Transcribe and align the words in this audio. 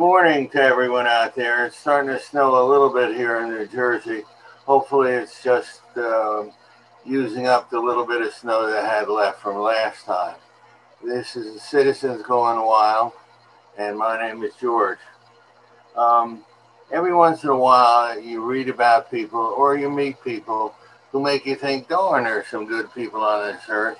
morning 0.00 0.48
to 0.48 0.58
everyone 0.58 1.06
out 1.06 1.34
there. 1.34 1.66
It's 1.66 1.76
starting 1.76 2.08
to 2.08 2.18
snow 2.18 2.66
a 2.66 2.66
little 2.66 2.88
bit 2.88 3.14
here 3.14 3.40
in 3.40 3.50
New 3.50 3.66
Jersey. 3.66 4.22
Hopefully, 4.64 5.10
it's 5.10 5.42
just 5.42 5.82
um, 5.98 6.52
using 7.04 7.46
up 7.46 7.68
the 7.68 7.78
little 7.78 8.06
bit 8.06 8.22
of 8.22 8.32
snow 8.32 8.66
that 8.66 8.82
I 8.82 8.88
had 8.88 9.10
left 9.10 9.42
from 9.42 9.58
last 9.58 10.06
time. 10.06 10.36
This 11.04 11.36
is 11.36 11.60
Citizens 11.60 12.22
Gone 12.22 12.64
Wild, 12.64 13.12
and 13.76 13.98
my 13.98 14.18
name 14.18 14.42
is 14.42 14.54
George. 14.58 15.00
Um, 15.94 16.46
every 16.90 17.12
once 17.12 17.44
in 17.44 17.50
a 17.50 17.58
while, 17.58 18.18
you 18.18 18.42
read 18.42 18.70
about 18.70 19.10
people 19.10 19.54
or 19.54 19.76
you 19.76 19.90
meet 19.90 20.24
people 20.24 20.74
who 21.12 21.20
make 21.20 21.44
you 21.44 21.56
think, 21.56 21.88
darn, 21.88 22.24
there's 22.24 22.46
some 22.46 22.64
good 22.64 22.90
people 22.94 23.20
on 23.20 23.52
this 23.52 23.64
earth. 23.68 23.98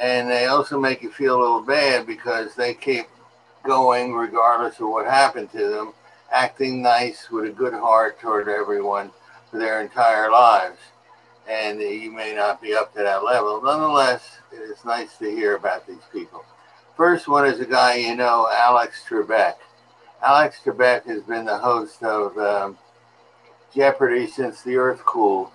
And 0.00 0.30
they 0.30 0.46
also 0.46 0.80
make 0.80 1.02
you 1.02 1.10
feel 1.10 1.36
a 1.36 1.42
little 1.42 1.62
bad 1.62 2.06
because 2.06 2.54
they 2.54 2.72
keep 2.72 3.06
going 3.66 4.14
regardless 4.14 4.80
of 4.80 4.88
what 4.88 5.06
happened 5.06 5.50
to 5.52 5.68
them, 5.68 5.92
acting 6.32 6.82
nice 6.82 7.30
with 7.30 7.46
a 7.46 7.50
good 7.50 7.72
heart 7.74 8.20
toward 8.20 8.48
everyone 8.48 9.10
for 9.50 9.58
their 9.58 9.80
entire 9.80 10.30
lives. 10.30 10.78
And 11.48 11.80
you 11.80 12.10
may 12.10 12.34
not 12.34 12.60
be 12.60 12.74
up 12.74 12.92
to 12.94 13.02
that 13.02 13.24
level. 13.24 13.60
Nonetheless, 13.62 14.38
it's 14.52 14.84
nice 14.84 15.16
to 15.18 15.30
hear 15.30 15.56
about 15.56 15.86
these 15.86 16.02
people. 16.12 16.44
First 16.96 17.28
one 17.28 17.46
is 17.46 17.60
a 17.60 17.66
guy 17.66 17.96
you 17.96 18.16
know, 18.16 18.48
Alex 18.50 19.04
Trebek. 19.08 19.54
Alex 20.22 20.60
Trebek 20.64 21.04
has 21.04 21.22
been 21.22 21.44
the 21.44 21.58
host 21.58 22.02
of 22.02 22.36
um, 22.38 22.78
Jeopardy 23.74 24.26
since 24.26 24.62
the 24.62 24.76
Earth 24.76 25.04
cooled. 25.04 25.50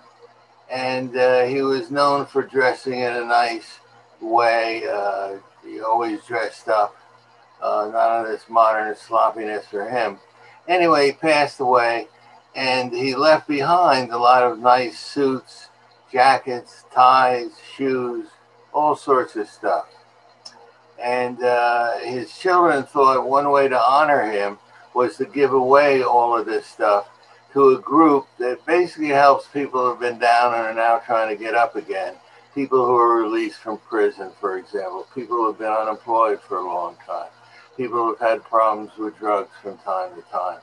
And 0.71 1.17
uh, 1.17 1.43
he 1.45 1.61
was 1.61 1.91
known 1.91 2.25
for 2.25 2.43
dressing 2.43 2.99
in 2.99 3.13
a 3.13 3.25
nice 3.25 3.79
way. 4.21 4.83
Uh, 4.87 5.37
he 5.65 5.81
always 5.81 6.23
dressed 6.23 6.69
up 6.69 6.95
uh, 7.61 7.89
none 7.91 8.21
of 8.21 8.27
this 8.27 8.49
modern 8.49 8.95
sloppiness 8.95 9.65
for 9.67 9.89
him. 9.89 10.17
Anyway, 10.67 11.07
he 11.07 11.11
passed 11.11 11.59
away 11.59 12.07
and 12.55 12.91
he 12.91 13.15
left 13.15 13.47
behind 13.47 14.11
a 14.11 14.17
lot 14.17 14.43
of 14.43 14.59
nice 14.59 14.99
suits, 14.99 15.69
jackets, 16.11 16.85
ties, 16.93 17.51
shoes, 17.75 18.27
all 18.73 18.95
sorts 18.95 19.35
of 19.35 19.47
stuff. 19.47 19.87
And 21.01 21.41
uh, 21.43 21.97
his 21.99 22.37
children 22.37 22.83
thought 22.83 23.27
one 23.27 23.49
way 23.51 23.67
to 23.67 23.79
honor 23.79 24.29
him 24.29 24.59
was 24.93 25.17
to 25.17 25.25
give 25.25 25.53
away 25.53 26.03
all 26.03 26.37
of 26.37 26.45
this 26.45 26.65
stuff 26.65 27.07
to 27.53 27.69
a 27.69 27.79
group 27.79 28.27
that 28.37 28.65
basically 28.65 29.07
helps 29.07 29.47
people 29.47 29.89
who've 29.89 29.99
been 29.99 30.19
down 30.19 30.53
and 30.53 30.63
are 30.63 30.73
now 30.73 30.99
trying 30.99 31.35
to 31.35 31.41
get 31.41 31.55
up 31.55 31.75
again. 31.75 32.15
People 32.53 32.85
who 32.85 32.95
are 32.97 33.21
released 33.21 33.59
from 33.59 33.77
prison, 33.89 34.29
for 34.39 34.57
example, 34.57 35.07
people 35.15 35.37
who 35.37 35.47
have 35.47 35.57
been 35.57 35.71
unemployed 35.71 36.39
for 36.41 36.57
a 36.57 36.65
long 36.65 36.97
time 37.05 37.29
people 37.81 38.05
who've 38.05 38.19
had 38.19 38.43
problems 38.43 38.91
with 38.95 39.17
drugs 39.17 39.49
from 39.63 39.75
time 39.79 40.13
to 40.15 40.21
time. 40.29 40.59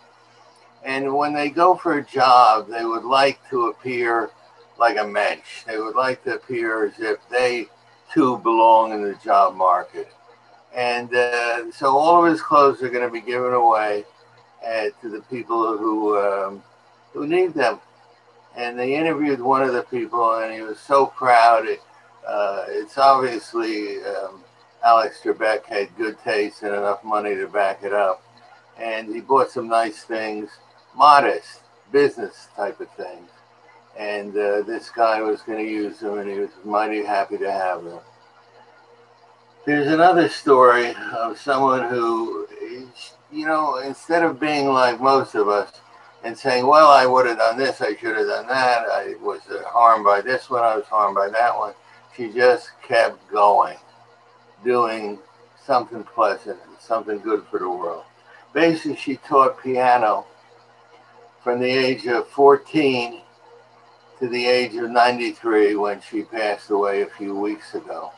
And 0.84 1.12
when 1.16 1.34
they 1.34 1.50
go 1.50 1.74
for 1.74 1.98
a 1.98 2.04
job, 2.04 2.68
they 2.68 2.84
would 2.84 3.02
like 3.02 3.40
to 3.50 3.66
appear 3.66 4.30
like 4.78 4.96
a 4.98 5.04
mensch. 5.04 5.64
They 5.66 5.78
would 5.78 5.96
like 5.96 6.22
to 6.24 6.36
appear 6.36 6.86
as 6.86 7.00
if 7.00 7.18
they 7.28 7.66
too 8.12 8.38
belong 8.38 8.92
in 8.92 9.02
the 9.02 9.16
job 9.24 9.56
market. 9.56 10.08
And 10.72 11.12
uh, 11.12 11.72
so 11.72 11.96
all 11.96 12.24
of 12.24 12.30
his 12.30 12.40
clothes 12.40 12.82
are 12.82 12.88
going 12.88 13.06
to 13.06 13.12
be 13.12 13.20
given 13.20 13.52
away 13.52 14.04
uh, 14.64 14.86
to 15.00 15.08
the 15.08 15.22
people 15.22 15.76
who 15.76 16.16
um, 16.18 16.62
who 17.12 17.26
need 17.26 17.52
them. 17.54 17.80
And 18.56 18.78
they 18.78 18.94
interviewed 18.94 19.40
one 19.40 19.62
of 19.62 19.72
the 19.72 19.82
people, 19.82 20.38
and 20.38 20.54
he 20.54 20.60
was 20.62 20.78
so 20.78 21.06
proud. 21.06 21.66
It, 21.66 21.80
uh, 22.26 22.64
it's 22.68 22.96
obviously 22.96 24.04
um, 24.04 24.44
Alex 24.84 25.20
Trebek 25.22 25.64
had 25.66 25.96
good 25.96 26.18
taste 26.22 26.62
and 26.62 26.74
enough 26.74 27.02
money 27.02 27.34
to 27.34 27.46
back 27.48 27.82
it 27.82 27.92
up. 27.92 28.22
And 28.78 29.12
he 29.12 29.20
bought 29.20 29.50
some 29.50 29.68
nice 29.68 30.04
things, 30.04 30.50
modest 30.94 31.62
business 31.90 32.48
type 32.54 32.80
of 32.80 32.90
things. 32.92 33.28
And 33.98 34.30
uh, 34.36 34.62
this 34.62 34.90
guy 34.90 35.20
was 35.20 35.42
going 35.42 35.58
to 35.58 35.70
use 35.70 35.98
them, 35.98 36.18
and 36.18 36.30
he 36.30 36.38
was 36.38 36.50
mighty 36.64 37.04
happy 37.04 37.38
to 37.38 37.50
have 37.50 37.82
them. 37.82 37.98
There's 39.66 39.88
another 39.88 40.28
story 40.28 40.94
of 41.12 41.38
someone 41.38 41.90
who, 41.90 42.46
you 43.32 43.44
know, 43.44 43.78
instead 43.78 44.22
of 44.22 44.38
being 44.38 44.68
like 44.68 45.00
most 45.00 45.34
of 45.34 45.48
us 45.48 45.72
and 46.22 46.38
saying, 46.38 46.66
well, 46.66 46.88
I 46.88 47.06
would 47.06 47.26
have 47.26 47.38
done 47.38 47.58
this, 47.58 47.80
I 47.80 47.96
should 47.96 48.16
have 48.16 48.28
done 48.28 48.46
that, 48.46 48.86
I 48.88 49.14
was 49.20 49.40
harmed 49.66 50.04
by 50.04 50.20
this 50.20 50.48
one, 50.48 50.62
I 50.62 50.76
was 50.76 50.86
harmed 50.86 51.16
by 51.16 51.28
that 51.28 51.56
one, 51.56 51.74
she 52.16 52.32
just 52.32 52.70
kept 52.82 53.28
going 53.30 53.76
doing 54.64 55.18
something 55.64 56.04
pleasant, 56.04 56.58
something 56.80 57.18
good 57.20 57.44
for 57.50 57.58
the 57.58 57.68
world. 57.68 58.04
Basically, 58.52 58.96
she 58.96 59.16
taught 59.16 59.62
piano 59.62 60.26
from 61.42 61.60
the 61.60 61.70
age 61.70 62.06
of 62.06 62.26
14 62.28 63.20
to 64.18 64.28
the 64.28 64.46
age 64.46 64.74
of 64.74 64.90
93 64.90 65.76
when 65.76 66.00
she 66.00 66.22
passed 66.22 66.70
away 66.70 67.02
a 67.02 67.06
few 67.06 67.38
weeks 67.38 67.74
ago. 67.74 68.12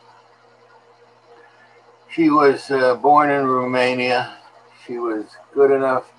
She 2.09 2.29
was 2.29 2.69
uh, 2.71 2.95
born 2.95 3.29
in 3.31 3.45
Romania. 3.45 4.37
She 4.85 4.97
was 4.97 5.25
good 5.53 5.71
enough 5.71 6.11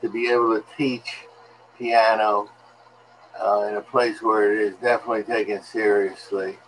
to 0.00 0.08
be 0.08 0.30
able 0.30 0.58
to 0.58 0.64
teach 0.76 1.18
piano 1.78 2.48
uh, 3.40 3.66
in 3.68 3.76
a 3.76 3.80
place 3.80 4.22
where 4.22 4.52
it 4.52 4.60
is 4.60 4.74
definitely 4.76 5.22
taken 5.22 5.62
seriously. 5.62 6.58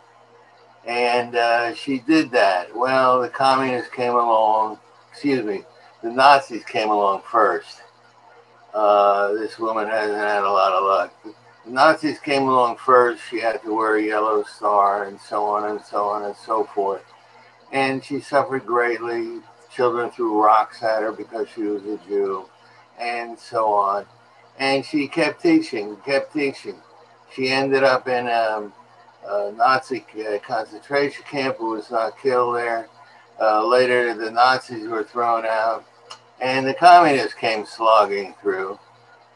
And 0.87 1.37
uh, 1.37 1.75
she 1.75 1.99
did 1.99 2.31
that. 2.31 2.75
Well, 2.75 3.21
the 3.21 3.28
communists 3.28 3.91
came 3.94 4.15
along, 4.15 4.78
excuse 5.11 5.44
me, 5.44 5.62
the 6.03 6.11
Nazis 6.11 6.65
came 6.65 6.91
along 6.91 7.22
first. 7.31 7.83
Uh, 8.72 9.33
this 9.33 9.59
woman 9.59 9.89
hasn't 9.89 10.19
had 10.19 10.44
a 10.44 10.50
lot 10.50 10.72
of 10.72 10.84
luck. 10.84 11.34
The 11.65 11.71
Nazis 11.71 12.19
came 12.21 12.44
along 12.44 12.77
first. 12.77 13.22
She 13.28 13.41
had 13.41 13.62
to 13.62 13.75
wear 13.75 13.97
a 13.97 14.03
yellow 14.03 14.43
star 14.44 15.05
and 15.05 15.21
so 15.21 15.44
on 15.44 15.71
and 15.71 15.81
so 15.84 16.06
on 16.06 16.25
and 16.25 16.37
so 16.37 16.65
forth. 16.65 17.05
And 17.72 18.05
she 18.05 18.21
suffered 18.21 18.65
greatly. 18.65 19.41
Children 19.71 20.10
threw 20.10 20.43
rocks 20.43 20.83
at 20.83 21.03
her 21.03 21.12
because 21.12 21.49
she 21.55 21.62
was 21.62 21.84
a 21.84 21.99
Jew 22.09 22.49
and 22.99 23.39
so 23.39 23.72
on. 23.72 24.06
And 24.59 24.84
she 24.84 25.09
kept 25.09 25.43
teaching, 25.43 25.97
kept 26.05 26.33
teaching. 26.33 26.77
She 27.34 27.49
ended 27.49 27.84
up 27.84 28.09
in 28.09 28.28
um, 28.28 28.72
uh, 29.28 29.53
Nazi 29.55 30.05
uh, 30.27 30.39
concentration 30.39 31.25
camp 31.31 31.59
who 31.59 31.71
was 31.71 31.91
not 31.91 32.19
killed 32.19 32.56
there. 32.56 32.89
Uh, 33.41 33.65
later, 33.66 34.15
the 34.15 34.31
Nazis 34.31 34.89
were 34.89 35.05
thrown 35.05 35.44
out, 35.44 35.84
and 36.41 36.66
the 36.66 36.75
communists 36.75 37.34
came 37.34 37.65
slogging 37.65 38.34
through, 38.41 38.78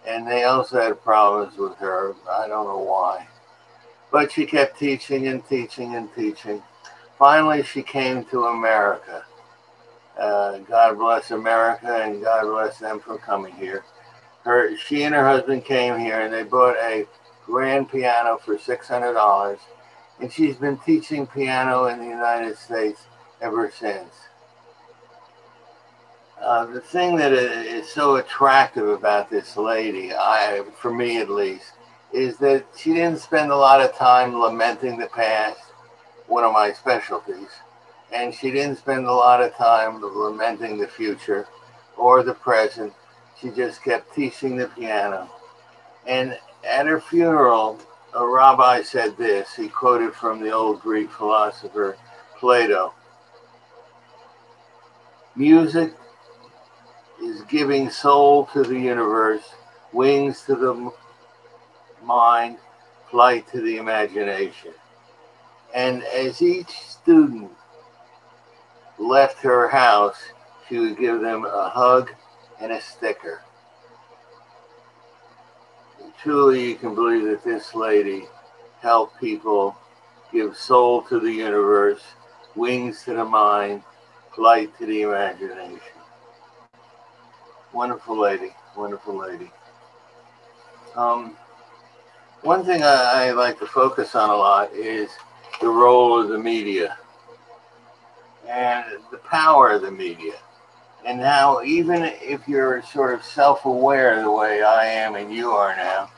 and 0.06 0.26
they 0.26 0.44
also 0.44 0.80
had 0.80 1.02
problems 1.02 1.56
with 1.56 1.76
her. 1.76 2.14
I 2.28 2.48
don't 2.48 2.66
know 2.66 2.78
why. 2.78 3.28
But 4.10 4.32
she 4.32 4.44
kept 4.44 4.78
teaching 4.78 5.28
and 5.28 5.46
teaching 5.46 5.94
and 5.94 6.12
teaching. 6.14 6.62
Finally, 7.18 7.62
she 7.62 7.82
came 7.82 8.24
to 8.26 8.46
America. 8.46 9.24
Uh, 10.18 10.58
God 10.58 10.98
bless 10.98 11.30
America 11.30 12.02
and 12.02 12.22
God 12.22 12.42
bless 12.44 12.78
them 12.78 13.00
for 13.00 13.16
coming 13.16 13.54
here. 13.54 13.84
Her, 14.44 14.76
she 14.76 15.04
and 15.04 15.14
her 15.14 15.26
husband 15.26 15.64
came 15.64 15.98
here 15.98 16.20
and 16.20 16.32
they 16.34 16.42
bought 16.42 16.76
a 16.76 17.06
grand 17.46 17.90
piano 17.90 18.38
for 18.38 18.56
$600 18.56 19.58
and 20.22 20.32
she's 20.32 20.54
been 20.54 20.78
teaching 20.78 21.26
piano 21.26 21.86
in 21.86 21.98
the 21.98 22.06
United 22.06 22.56
States 22.56 23.06
ever 23.40 23.72
since. 23.76 24.14
Uh, 26.40 26.64
the 26.66 26.80
thing 26.80 27.16
that 27.16 27.32
is 27.32 27.88
so 27.88 28.16
attractive 28.16 28.88
about 28.88 29.28
this 29.28 29.56
lady, 29.56 30.12
I, 30.14 30.62
for 30.80 30.94
me 30.94 31.18
at 31.20 31.28
least, 31.28 31.72
is 32.12 32.36
that 32.36 32.64
she 32.76 32.94
didn't 32.94 33.18
spend 33.18 33.50
a 33.50 33.56
lot 33.56 33.80
of 33.80 33.96
time 33.96 34.38
lamenting 34.38 34.96
the 34.96 35.08
past, 35.08 35.58
one 36.28 36.44
of 36.44 36.52
my 36.52 36.72
specialties, 36.72 37.48
and 38.12 38.32
she 38.32 38.52
didn't 38.52 38.78
spend 38.78 39.06
a 39.06 39.12
lot 39.12 39.42
of 39.42 39.56
time 39.56 40.00
lamenting 40.00 40.78
the 40.78 40.86
future 40.86 41.48
or 41.96 42.22
the 42.22 42.34
present. 42.34 42.92
She 43.40 43.50
just 43.50 43.82
kept 43.82 44.14
teaching 44.14 44.56
the 44.56 44.68
piano. 44.68 45.28
And 46.06 46.38
at 46.62 46.86
her 46.86 47.00
funeral, 47.00 47.80
a 48.14 48.26
rabbi 48.26 48.82
said 48.82 49.16
this. 49.16 49.54
He 49.54 49.68
quoted 49.68 50.14
from 50.14 50.40
the 50.40 50.50
old 50.50 50.80
Greek 50.80 51.10
philosopher 51.10 51.96
Plato. 52.38 52.92
Music 55.34 55.94
is 57.22 57.42
giving 57.42 57.88
soul 57.88 58.46
to 58.52 58.62
the 58.62 58.78
universe, 58.78 59.54
wings 59.92 60.42
to 60.42 60.54
the 60.54 60.92
mind, 62.02 62.58
flight 63.10 63.46
to 63.52 63.60
the 63.60 63.76
imagination. 63.76 64.74
And 65.74 66.02
as 66.02 66.42
each 66.42 66.70
student 66.70 67.50
left 68.98 69.38
her 69.42 69.68
house, 69.68 70.20
she 70.68 70.78
would 70.78 70.98
give 70.98 71.20
them 71.20 71.46
a 71.46 71.70
hug 71.70 72.10
and 72.60 72.72
a 72.72 72.80
sticker 72.80 73.42
truly 76.22 76.68
you 76.68 76.74
can 76.76 76.94
believe 76.94 77.24
that 77.24 77.42
this 77.42 77.74
lady 77.74 78.26
helped 78.80 79.20
people 79.20 79.76
give 80.32 80.56
soul 80.56 81.02
to 81.02 81.18
the 81.18 81.30
universe, 81.30 82.02
wings 82.54 83.02
to 83.04 83.14
the 83.14 83.24
mind, 83.24 83.82
light 84.38 84.76
to 84.78 84.86
the 84.86 85.02
imagination. 85.02 85.80
Wonderful 87.72 88.18
lady, 88.18 88.54
wonderful 88.76 89.16
lady. 89.16 89.50
Um, 90.94 91.36
one 92.42 92.64
thing 92.64 92.82
I, 92.82 93.28
I 93.28 93.30
like 93.32 93.58
to 93.58 93.66
focus 93.66 94.14
on 94.14 94.30
a 94.30 94.34
lot 94.34 94.72
is 94.72 95.10
the 95.60 95.68
role 95.68 96.20
of 96.20 96.28
the 96.28 96.38
media 96.38 96.98
and 98.48 98.84
the 99.10 99.18
power 99.18 99.70
of 99.70 99.82
the 99.82 99.90
media. 99.90 100.34
And 101.04 101.20
how, 101.20 101.62
even 101.64 102.04
if 102.04 102.46
you're 102.46 102.82
sort 102.82 103.14
of 103.14 103.24
self 103.24 103.64
aware 103.64 104.22
the 104.22 104.30
way 104.30 104.62
I 104.62 104.84
am 104.84 105.16
and 105.16 105.34
you 105.34 105.50
are 105.50 105.74
now, 105.74 106.10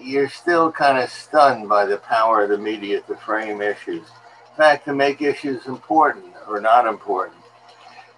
you're 0.00 0.28
still 0.28 0.72
kind 0.72 0.98
of 0.98 1.10
stunned 1.10 1.68
by 1.68 1.84
the 1.84 1.98
power 1.98 2.44
of 2.44 2.50
the 2.50 2.58
media 2.58 3.00
to 3.02 3.16
frame 3.16 3.60
issues. 3.60 4.06
In 4.50 4.56
fact, 4.56 4.84
to 4.86 4.94
make 4.94 5.22
issues 5.22 5.66
important 5.66 6.34
or 6.48 6.60
not 6.60 6.86
important. 6.86 7.36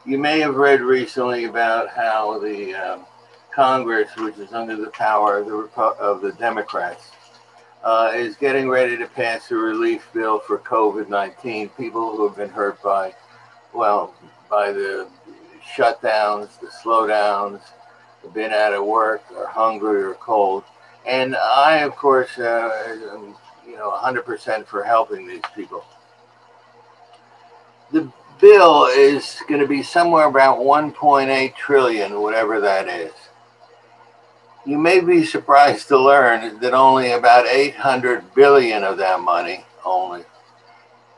You 0.04 0.18
may 0.18 0.40
have 0.40 0.56
read 0.56 0.80
recently 0.80 1.44
about 1.44 1.88
how 1.90 2.38
the 2.40 2.74
um, 2.74 3.06
Congress, 3.54 4.10
which 4.16 4.38
is 4.38 4.52
under 4.52 4.76
the 4.76 4.90
power 4.90 5.38
of 5.38 5.46
the, 5.46 5.82
of 6.00 6.22
the 6.22 6.32
Democrats, 6.32 7.10
uh, 7.84 8.12
is 8.14 8.36
getting 8.36 8.68
ready 8.68 8.96
to 8.96 9.06
pass 9.06 9.50
a 9.50 9.54
relief 9.54 10.08
bill 10.12 10.38
for 10.40 10.58
COVID 10.58 11.08
19. 11.08 11.68
People 11.70 12.16
who 12.16 12.26
have 12.26 12.36
been 12.36 12.50
hurt 12.50 12.82
by, 12.82 13.14
well, 13.72 14.14
by 14.50 14.72
the 14.72 15.08
shutdowns, 15.76 16.58
the 16.60 16.68
slowdowns, 16.68 17.60
been 18.34 18.52
out 18.52 18.72
of 18.72 18.84
work, 18.84 19.22
or 19.36 19.46
hungry 19.46 20.02
or 20.02 20.14
cold. 20.14 20.64
And 21.06 21.34
I, 21.36 21.78
of 21.78 21.96
course, 21.96 22.38
uh, 22.38 22.96
am, 23.12 23.34
you 23.66 23.76
know, 23.76 23.90
100% 23.90 24.66
for 24.66 24.84
helping 24.84 25.26
these 25.26 25.42
people. 25.54 25.84
The 27.90 28.10
bill 28.40 28.86
is 28.86 29.40
going 29.48 29.60
to 29.60 29.66
be 29.66 29.82
somewhere 29.82 30.26
about 30.26 30.58
1.8 30.58 31.56
trillion, 31.56 32.20
whatever 32.20 32.60
that 32.60 32.88
is. 32.88 33.12
You 34.64 34.78
may 34.78 35.00
be 35.00 35.24
surprised 35.24 35.88
to 35.88 35.98
learn 35.98 36.60
that 36.60 36.72
only 36.72 37.12
about 37.12 37.46
800 37.46 38.34
billion 38.34 38.84
of 38.84 38.96
that 38.98 39.20
money, 39.20 39.64
only, 39.84 40.24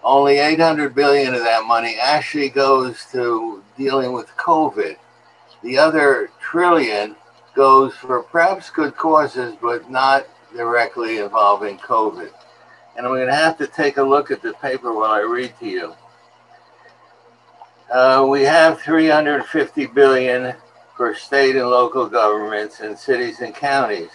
only 0.02 0.38
800 0.38 0.94
billion 0.94 1.34
of 1.34 1.40
that 1.40 1.66
money 1.66 1.96
actually 2.00 2.48
goes 2.48 3.04
to 3.12 3.62
dealing 3.76 4.12
with 4.12 4.28
COVID. 4.36 4.96
The 5.62 5.78
other 5.78 6.30
trillion 6.40 7.16
goes 7.54 7.94
for 7.94 8.22
perhaps 8.22 8.70
good 8.70 8.96
causes, 8.96 9.54
but 9.60 9.90
not 9.90 10.26
directly 10.54 11.18
involving 11.18 11.78
COVID. 11.78 12.30
And 12.96 13.06
I'm 13.06 13.12
going 13.12 13.26
to 13.26 13.34
have 13.34 13.58
to 13.58 13.66
take 13.66 13.96
a 13.96 14.02
look 14.02 14.30
at 14.30 14.42
the 14.42 14.52
paper 14.54 14.94
while 14.94 15.10
I 15.10 15.20
read 15.20 15.52
to 15.60 15.66
you. 15.66 15.94
Uh, 17.92 18.26
we 18.28 18.42
have 18.42 18.80
350 18.80 19.86
billion 19.86 20.54
for 20.96 21.14
state 21.14 21.56
and 21.56 21.68
local 21.68 22.08
governments 22.08 22.80
and 22.80 22.98
cities 22.98 23.40
and 23.40 23.54
counties. 23.54 24.10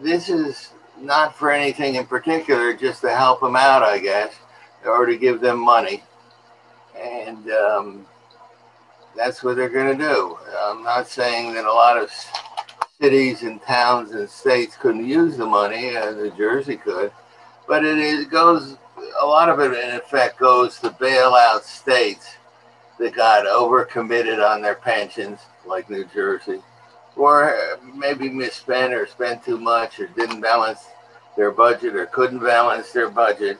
This 0.00 0.28
is 0.28 0.70
not 1.00 1.36
for 1.36 1.50
anything 1.50 1.96
in 1.96 2.06
particular, 2.06 2.72
just 2.74 3.00
to 3.02 3.14
help 3.14 3.40
them 3.40 3.56
out, 3.56 3.82
I 3.82 3.98
guess, 3.98 4.34
or 4.84 5.06
to 5.06 5.16
give 5.16 5.40
them 5.40 5.58
money. 5.58 6.02
And 6.96 7.50
um, 7.50 8.06
that's 9.18 9.42
what 9.42 9.56
they're 9.56 9.68
going 9.68 9.98
to 9.98 10.04
do. 10.04 10.38
I'm 10.56 10.84
not 10.84 11.08
saying 11.08 11.52
that 11.54 11.64
a 11.64 11.72
lot 11.72 11.98
of 12.00 12.10
cities 13.00 13.42
and 13.42 13.60
towns 13.62 14.12
and 14.12 14.28
states 14.30 14.76
couldn't 14.76 15.06
use 15.06 15.36
the 15.36 15.46
money, 15.46 15.96
uh, 15.96 16.12
New 16.12 16.30
Jersey 16.36 16.76
could, 16.76 17.12
but 17.66 17.84
it, 17.84 17.98
it 17.98 18.30
goes, 18.30 18.76
a 19.20 19.26
lot 19.26 19.48
of 19.48 19.60
it 19.60 19.72
in 19.72 19.96
effect 19.96 20.38
goes 20.38 20.78
to 20.80 20.90
bail 21.00 21.34
out 21.34 21.64
states 21.64 22.36
that 22.98 23.14
got 23.14 23.46
overcommitted 23.46 24.44
on 24.44 24.62
their 24.62 24.74
pensions, 24.76 25.40
like 25.66 25.90
New 25.90 26.04
Jersey, 26.14 26.60
or 27.16 27.56
maybe 27.94 28.28
misspent 28.28 28.94
or 28.94 29.06
spent 29.06 29.44
too 29.44 29.58
much 29.58 29.98
or 29.98 30.06
didn't 30.08 30.40
balance 30.40 30.86
their 31.36 31.50
budget 31.50 31.96
or 31.96 32.06
couldn't 32.06 32.40
balance 32.40 32.92
their 32.92 33.10
budget. 33.10 33.58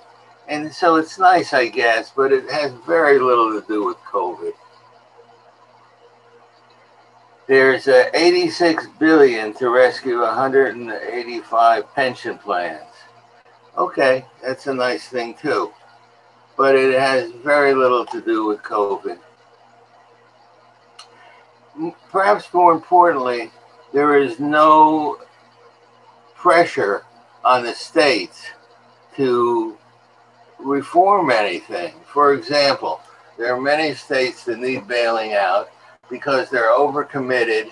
And 0.48 0.72
so 0.72 0.96
it's 0.96 1.18
nice, 1.18 1.52
I 1.52 1.68
guess, 1.68 2.10
but 2.14 2.32
it 2.32 2.48
has 2.50 2.72
very 2.86 3.18
little 3.18 3.60
to 3.60 3.66
do 3.66 3.84
with 3.84 3.98
COVID. 3.98 4.52
There's 7.48 7.88
uh, 7.88 8.10
86 8.12 8.88
billion 8.98 9.54
to 9.54 9.70
rescue 9.70 10.20
185 10.20 11.94
pension 11.94 12.36
plans. 12.36 12.84
Okay, 13.74 14.26
that's 14.44 14.66
a 14.66 14.74
nice 14.74 15.08
thing 15.08 15.32
too, 15.32 15.72
but 16.58 16.74
it 16.74 16.92
has 17.00 17.30
very 17.42 17.72
little 17.72 18.04
to 18.04 18.20
do 18.20 18.44
with 18.44 18.60
COVID. 18.60 19.18
Perhaps 22.10 22.52
more 22.52 22.74
importantly, 22.74 23.50
there 23.94 24.18
is 24.18 24.38
no 24.38 25.16
pressure 26.34 27.04
on 27.44 27.64
the 27.64 27.74
states 27.74 28.44
to 29.16 29.78
reform 30.58 31.30
anything. 31.30 31.94
For 32.04 32.34
example, 32.34 33.00
there 33.38 33.54
are 33.54 33.60
many 33.60 33.94
states 33.94 34.44
that 34.44 34.58
need 34.58 34.86
bailing 34.86 35.32
out 35.32 35.70
because 36.10 36.50
they're 36.50 36.72
overcommitted. 36.72 37.70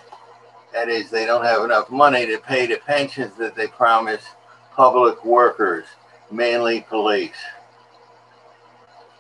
That 0.72 0.88
is, 0.88 1.10
they 1.10 1.26
don't 1.26 1.44
have 1.44 1.64
enough 1.64 1.90
money 1.90 2.26
to 2.26 2.38
pay 2.38 2.66
the 2.66 2.76
pensions 2.76 3.34
that 3.36 3.54
they 3.54 3.66
promise 3.66 4.22
public 4.74 5.24
workers, 5.24 5.86
mainly 6.30 6.82
police. 6.82 7.36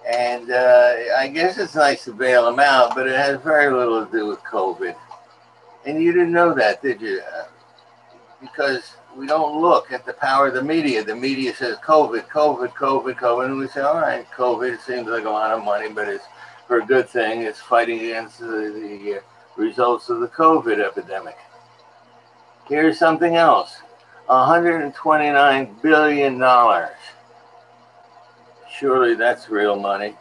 And 0.06 0.50
uh, 0.50 0.94
I 1.18 1.28
guess 1.28 1.58
it's 1.58 1.74
nice 1.74 2.04
to 2.04 2.12
bail 2.12 2.44
them 2.44 2.60
out, 2.60 2.94
but 2.94 3.08
it 3.08 3.16
has 3.16 3.40
very 3.40 3.72
little 3.72 4.04
to 4.04 4.12
do 4.12 4.26
with 4.26 4.38
COVID. 4.40 4.94
And 5.84 6.00
you 6.02 6.12
didn't 6.12 6.32
know 6.32 6.54
that, 6.54 6.82
did 6.82 7.00
you? 7.00 7.22
Because 8.40 8.96
we 9.16 9.26
don't 9.26 9.60
look 9.60 9.92
at 9.92 10.04
the 10.04 10.12
power 10.12 10.48
of 10.48 10.54
the 10.54 10.62
media. 10.62 11.02
The 11.02 11.16
media 11.16 11.54
says 11.54 11.78
COVID, 11.78 12.28
COVID, 12.28 12.70
COVID, 12.72 13.14
COVID, 13.14 13.46
and 13.46 13.58
we 13.58 13.66
say, 13.66 13.80
all 13.80 14.00
right, 14.00 14.30
COVID, 14.30 14.78
seems 14.80 15.08
like 15.08 15.24
a 15.24 15.30
lot 15.30 15.52
of 15.52 15.64
money, 15.64 15.88
but 15.88 16.06
it's 16.06 16.26
for 16.66 16.80
a 16.80 16.86
good 16.86 17.08
thing. 17.08 17.42
It's 17.42 17.60
fighting 17.60 18.00
against 18.00 18.40
the, 18.40 18.46
the 18.46 19.18
uh, 19.18 19.20
results 19.56 20.08
of 20.08 20.20
the 20.20 20.28
COVID 20.28 20.84
epidemic. 20.84 21.36
Here's 22.68 22.98
something 22.98 23.36
else 23.36 23.78
$129 24.28 25.82
billion. 25.82 26.88
Surely 28.70 29.14
that's 29.14 29.48
real 29.48 29.76
money. 29.76 30.16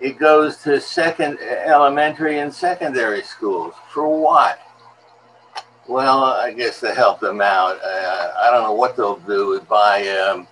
It 0.00 0.18
goes 0.18 0.58
to 0.58 0.80
second 0.80 1.38
elementary 1.40 2.38
and 2.38 2.52
secondary 2.52 3.22
schools. 3.22 3.74
For 3.92 4.06
what? 4.20 4.60
Well, 5.88 6.24
I 6.24 6.52
guess 6.52 6.80
to 6.80 6.94
help 6.94 7.20
them 7.20 7.40
out. 7.40 7.78
Uh, 7.82 8.32
I 8.38 8.50
don't 8.50 8.64
know 8.64 8.74
what 8.74 8.96
they'll 8.96 9.18
do. 9.18 9.60
Buy 9.68 10.06
um, 10.08 10.46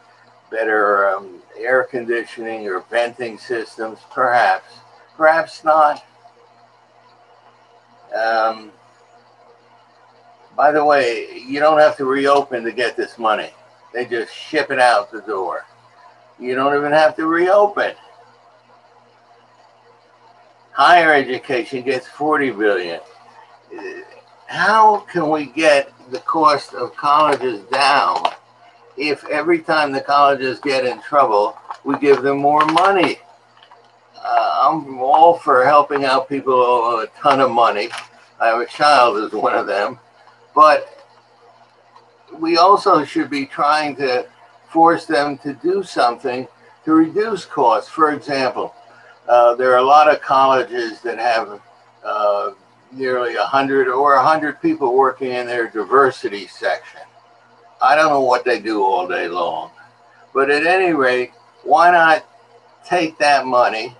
better 0.50 1.10
um, 1.10 1.40
air 1.58 1.84
conditioning 1.84 2.66
or 2.66 2.80
venting 2.90 3.38
systems, 3.38 3.98
perhaps 4.10 4.72
perhaps 5.16 5.64
not. 5.64 6.04
Um, 8.14 8.70
by 10.56 10.70
the 10.70 10.84
way, 10.84 11.42
you 11.46 11.58
don't 11.58 11.78
have 11.78 11.96
to 11.96 12.04
reopen 12.04 12.64
to 12.64 12.72
get 12.72 12.96
this 12.96 13.18
money. 13.18 13.50
They 13.92 14.04
just 14.06 14.32
ship 14.32 14.70
it 14.70 14.78
out 14.78 15.10
the 15.10 15.20
door. 15.22 15.64
You 16.38 16.54
don't 16.54 16.76
even 16.76 16.92
have 16.92 17.16
to 17.16 17.26
reopen. 17.26 17.94
Higher 20.72 21.14
education 21.14 21.82
gets 21.82 22.08
40 22.08 22.50
billion. 22.50 23.00
How 24.46 24.98
can 25.10 25.30
we 25.30 25.46
get 25.46 25.92
the 26.10 26.18
cost 26.20 26.74
of 26.74 26.96
colleges 26.96 27.62
down 27.72 28.22
if 28.96 29.24
every 29.26 29.60
time 29.60 29.92
the 29.92 30.00
colleges 30.00 30.58
get 30.60 30.84
in 30.84 31.00
trouble, 31.00 31.56
we 31.84 31.98
give 31.98 32.22
them 32.22 32.38
more 32.38 32.64
money? 32.66 33.18
Uh, 34.24 34.70
I'm 34.70 34.98
all 34.98 35.38
for 35.38 35.64
helping 35.64 36.04
out 36.04 36.28
people 36.28 36.54
who 36.54 36.62
owe 36.62 37.00
a 37.02 37.06
ton 37.20 37.40
of 37.40 37.50
money. 37.50 37.90
I 38.40 38.48
have 38.48 38.60
a 38.60 38.66
child 38.66 39.22
as 39.22 39.32
one 39.32 39.54
of 39.54 39.66
them, 39.66 39.98
but 40.54 41.06
we 42.38 42.56
also 42.56 43.04
should 43.04 43.28
be 43.28 43.44
trying 43.44 43.96
to 43.96 44.26
force 44.70 45.04
them 45.04 45.38
to 45.38 45.52
do 45.52 45.82
something 45.82 46.48
to 46.84 46.94
reduce 46.94 47.44
costs. 47.44 47.90
For 47.90 48.12
example, 48.12 48.74
uh, 49.28 49.54
there 49.56 49.72
are 49.72 49.78
a 49.78 49.84
lot 49.84 50.12
of 50.12 50.20
colleges 50.22 51.00
that 51.02 51.18
have 51.18 51.60
uh, 52.02 52.52
nearly 52.92 53.36
100 53.36 53.88
or 53.88 54.16
100 54.16 54.60
people 54.60 54.96
working 54.96 55.32
in 55.32 55.46
their 55.46 55.68
diversity 55.68 56.46
section. 56.46 57.00
I 57.80 57.94
don't 57.94 58.08
know 58.08 58.22
what 58.22 58.44
they 58.44 58.58
do 58.58 58.82
all 58.82 59.06
day 59.06 59.28
long, 59.28 59.70
but 60.32 60.50
at 60.50 60.66
any 60.66 60.92
rate, 60.94 61.32
why 61.62 61.90
not 61.90 62.24
take 62.84 63.18
that 63.18 63.46
money 63.46 63.96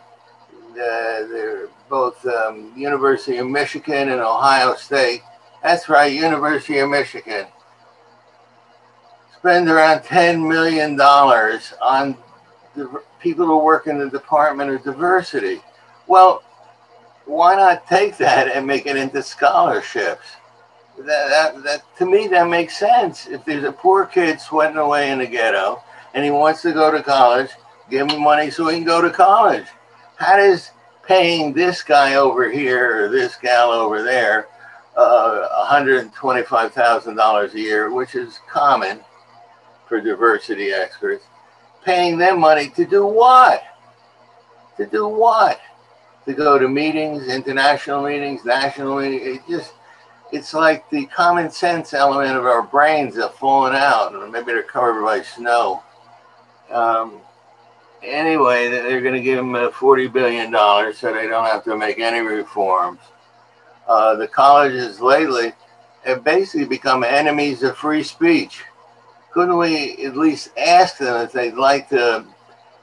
uh, 0.74 1.26
they're 1.28 1.68
both 1.88 2.24
um, 2.26 2.72
University 2.76 3.38
of 3.38 3.46
Michigan 3.48 4.10
and 4.10 4.20
Ohio 4.20 4.74
State. 4.74 5.22
That's 5.62 5.88
right, 5.88 6.12
University 6.12 6.78
of 6.78 6.90
Michigan. 6.90 7.46
Spend 9.38 9.68
around 9.68 10.00
$10 10.00 10.46
million 10.46 11.00
on 11.00 12.16
the 12.74 13.02
people 13.20 13.46
who 13.46 13.58
work 13.58 13.86
in 13.86 13.98
the 13.98 14.10
Department 14.10 14.70
of 14.70 14.82
Diversity. 14.82 15.60
Well, 16.06 16.42
why 17.26 17.54
not 17.54 17.86
take 17.86 18.16
that 18.18 18.48
and 18.48 18.66
make 18.66 18.86
it 18.86 18.96
into 18.96 19.22
scholarships? 19.22 20.26
That, 20.98 21.28
that, 21.28 21.64
that 21.64 21.96
to 21.98 22.06
me 22.06 22.28
that 22.28 22.48
makes 22.48 22.76
sense. 22.76 23.26
If 23.26 23.44
there's 23.44 23.64
a 23.64 23.72
poor 23.72 24.04
kid 24.04 24.40
sweating 24.40 24.76
away 24.76 25.10
in 25.10 25.18
the 25.18 25.26
ghetto 25.26 25.82
and 26.12 26.24
he 26.24 26.30
wants 26.30 26.62
to 26.62 26.72
go 26.72 26.90
to 26.90 27.02
college, 27.02 27.50
give 27.90 28.10
him 28.10 28.22
money 28.22 28.50
so 28.50 28.68
he 28.68 28.76
can 28.76 28.84
go 28.84 29.00
to 29.00 29.10
college. 29.10 29.66
How 30.16 30.36
does 30.36 30.70
paying 31.06 31.52
this 31.52 31.82
guy 31.82 32.14
over 32.14 32.50
here 32.50 33.04
or 33.04 33.08
this 33.08 33.36
gal 33.36 33.70
over 33.70 34.02
there 34.02 34.48
uh, 34.96 35.66
$125,000 35.70 37.54
a 37.54 37.60
year, 37.60 37.92
which 37.92 38.14
is 38.14 38.38
common 38.48 39.00
for 39.88 40.00
diversity 40.00 40.70
experts, 40.72 41.24
paying 41.84 42.16
them 42.16 42.40
money 42.40 42.68
to 42.70 42.84
do 42.84 43.06
what? 43.06 43.62
To 44.76 44.86
do 44.86 45.06
what? 45.06 45.60
To 46.26 46.32
go 46.32 46.58
to 46.58 46.68
meetings, 46.68 47.28
international 47.28 48.02
meetings, 48.02 48.44
national 48.44 48.98
meetings. 49.00 49.38
It 49.38 49.42
just, 49.48 49.74
it's 50.32 50.54
like 50.54 50.88
the 50.90 51.06
common 51.06 51.50
sense 51.50 51.92
element 51.92 52.36
of 52.36 52.46
our 52.46 52.62
brains 52.62 53.16
have 53.16 53.34
fallen 53.34 53.74
out, 53.74 54.14
and 54.14 54.32
maybe 54.32 54.46
they're 54.46 54.62
covered 54.62 55.02
by 55.04 55.22
snow. 55.22 55.82
Um, 56.70 57.20
anyway, 58.04 58.68
they're 58.68 59.00
going 59.00 59.14
to 59.14 59.20
give 59.20 59.38
them 59.38 59.52
$40 59.52 60.12
billion 60.12 60.52
so 60.94 61.12
they 61.12 61.26
don't 61.26 61.46
have 61.46 61.64
to 61.64 61.76
make 61.76 61.98
any 61.98 62.20
reforms. 62.20 63.00
Uh, 63.88 64.14
the 64.14 64.28
colleges 64.28 65.00
lately 65.00 65.52
have 66.04 66.24
basically 66.24 66.66
become 66.66 67.04
enemies 67.04 67.62
of 67.62 67.76
free 67.76 68.02
speech. 68.02 68.62
Couldn't 69.32 69.58
we 69.58 70.04
at 70.04 70.16
least 70.16 70.50
ask 70.56 70.98
them 70.98 71.20
if 71.22 71.32
they'd 71.32 71.54
like 71.54 71.88
to 71.88 72.24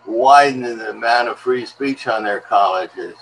widen 0.05 0.61
the 0.61 0.89
amount 0.89 1.29
of 1.29 1.39
free 1.39 1.65
speech 1.65 2.07
on 2.07 2.23
their 2.23 2.41
colleges? 2.41 3.15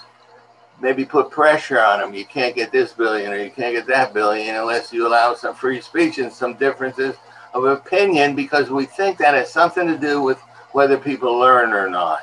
Maybe 0.81 1.05
put 1.05 1.29
pressure 1.29 1.79
on 1.81 1.99
them. 1.99 2.13
You 2.13 2.25
can't 2.25 2.55
get 2.55 2.71
this 2.71 2.93
billion 2.93 3.31
or 3.31 3.37
you 3.37 3.51
can't 3.51 3.75
get 3.75 3.87
that 3.87 4.13
billion 4.13 4.55
unless 4.55 4.93
you 4.93 5.05
allow 5.07 5.35
some 5.35 5.53
free 5.53 5.81
speech 5.81 6.17
and 6.17 6.31
some 6.31 6.55
differences 6.55 7.15
of 7.53 7.65
opinion 7.65 8.35
because 8.35 8.69
we 8.69 8.85
think 8.85 9.17
that 9.17 9.33
has 9.33 9.51
something 9.51 9.87
to 9.87 9.97
do 9.97 10.21
with 10.21 10.39
whether 10.79 10.97
people 10.97 11.37
learn 11.37 11.73
or 11.73 11.89
not. 11.89 12.21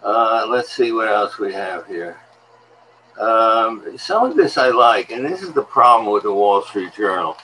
Uh, 0.00 0.46
let's 0.48 0.70
see 0.70 0.92
what 0.92 1.08
else 1.08 1.40
we 1.40 1.52
have 1.52 1.84
here. 1.88 2.18
Um, 3.18 3.98
some 3.98 4.30
of 4.30 4.36
this 4.36 4.58
I 4.58 4.68
like, 4.68 5.10
and 5.10 5.24
this 5.24 5.42
is 5.42 5.52
the 5.54 5.64
problem 5.64 6.12
with 6.12 6.22
the 6.22 6.32
Wall 6.32 6.62
Street 6.62 6.94
Journal. 6.94 7.36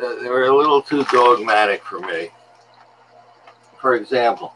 They're 0.00 0.46
a 0.46 0.56
little 0.56 0.82
too 0.82 1.04
dogmatic 1.04 1.84
for 1.84 2.00
me. 2.00 2.30
For 3.80 3.94
example, 3.94 4.52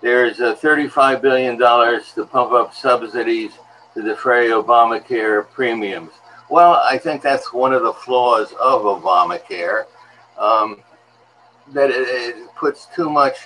there's 0.00 0.40
a 0.40 0.56
$35 0.56 1.22
billion 1.22 1.56
to 1.56 2.26
pump 2.26 2.50
up 2.50 2.74
subsidies 2.74 3.52
to 3.94 4.02
defray 4.02 4.48
Obamacare 4.48 5.48
premiums. 5.52 6.10
Well, 6.50 6.72
I 6.72 6.98
think 6.98 7.22
that's 7.22 7.52
one 7.52 7.72
of 7.72 7.84
the 7.84 7.92
flaws 7.92 8.52
of 8.60 8.82
Obamacare. 8.82 9.84
Um, 10.36 10.82
that 11.72 11.90
it, 11.90 12.08
it 12.08 12.54
puts 12.54 12.86
too 12.94 13.10
much 13.10 13.36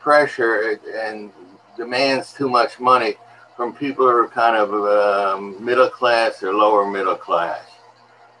pressure 0.00 0.78
and 0.94 1.32
demands 1.76 2.32
too 2.32 2.48
much 2.48 2.80
money 2.80 3.14
from 3.56 3.72
people 3.74 4.04
who 4.04 4.16
are 4.16 4.28
kind 4.28 4.56
of 4.56 4.72
um, 4.74 5.64
middle 5.64 5.88
class 5.88 6.42
or 6.42 6.54
lower 6.54 6.90
middle 6.90 7.14
class, 7.14 7.64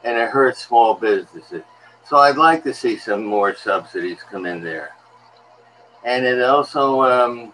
and 0.04 0.16
it 0.16 0.30
hurts 0.30 0.66
small 0.66 0.94
businesses. 0.94 1.62
So 2.04 2.16
I'd 2.16 2.36
like 2.36 2.64
to 2.64 2.74
see 2.74 2.96
some 2.96 3.24
more 3.24 3.54
subsidies 3.54 4.18
come 4.28 4.46
in 4.46 4.62
there. 4.62 4.90
And 6.04 6.24
it 6.24 6.42
also, 6.42 7.02
um, 7.02 7.52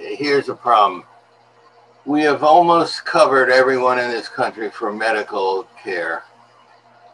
here's 0.00 0.48
a 0.48 0.54
problem. 0.54 1.04
We 2.04 2.22
have 2.22 2.42
almost 2.42 3.04
covered 3.04 3.50
everyone 3.50 3.98
in 3.98 4.10
this 4.10 4.28
country 4.28 4.70
for 4.70 4.92
medical 4.92 5.68
care. 5.82 6.24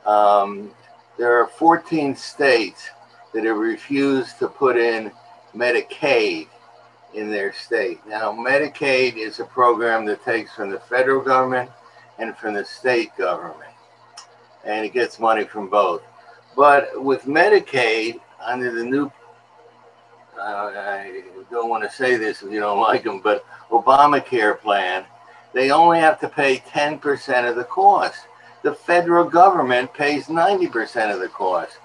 Um, 0.06 0.70
there 1.18 1.38
are 1.40 1.48
14 1.48 2.16
states 2.16 2.88
that 3.36 3.44
have 3.44 3.58
refused 3.58 4.38
to 4.38 4.48
put 4.48 4.78
in 4.78 5.12
Medicaid 5.54 6.48
in 7.12 7.30
their 7.30 7.52
state. 7.52 8.00
Now, 8.08 8.32
Medicaid 8.32 9.18
is 9.18 9.40
a 9.40 9.44
program 9.44 10.06
that 10.06 10.24
takes 10.24 10.54
from 10.54 10.70
the 10.70 10.80
federal 10.80 11.20
government 11.20 11.70
and 12.18 12.34
from 12.34 12.54
the 12.54 12.64
state 12.64 13.14
government, 13.18 13.74
and 14.64 14.86
it 14.86 14.94
gets 14.94 15.20
money 15.20 15.44
from 15.44 15.68
both. 15.68 16.00
But 16.56 17.04
with 17.04 17.24
Medicaid, 17.24 18.20
under 18.42 18.72
the 18.72 18.82
new, 18.82 19.12
uh, 20.38 20.40
I 20.40 21.24
don't 21.50 21.68
want 21.68 21.84
to 21.84 21.94
say 21.94 22.16
this 22.16 22.42
if 22.42 22.50
you 22.50 22.60
don't 22.60 22.80
like 22.80 23.04
them, 23.04 23.20
but 23.20 23.44
Obamacare 23.70 24.58
plan, 24.58 25.04
they 25.52 25.70
only 25.70 25.98
have 26.00 26.18
to 26.20 26.28
pay 26.30 26.56
10% 26.56 27.50
of 27.50 27.56
the 27.56 27.64
cost. 27.64 28.20
The 28.62 28.72
federal 28.72 29.28
government 29.28 29.92
pays 29.92 30.28
90% 30.28 31.12
of 31.12 31.20
the 31.20 31.28
cost 31.28 31.76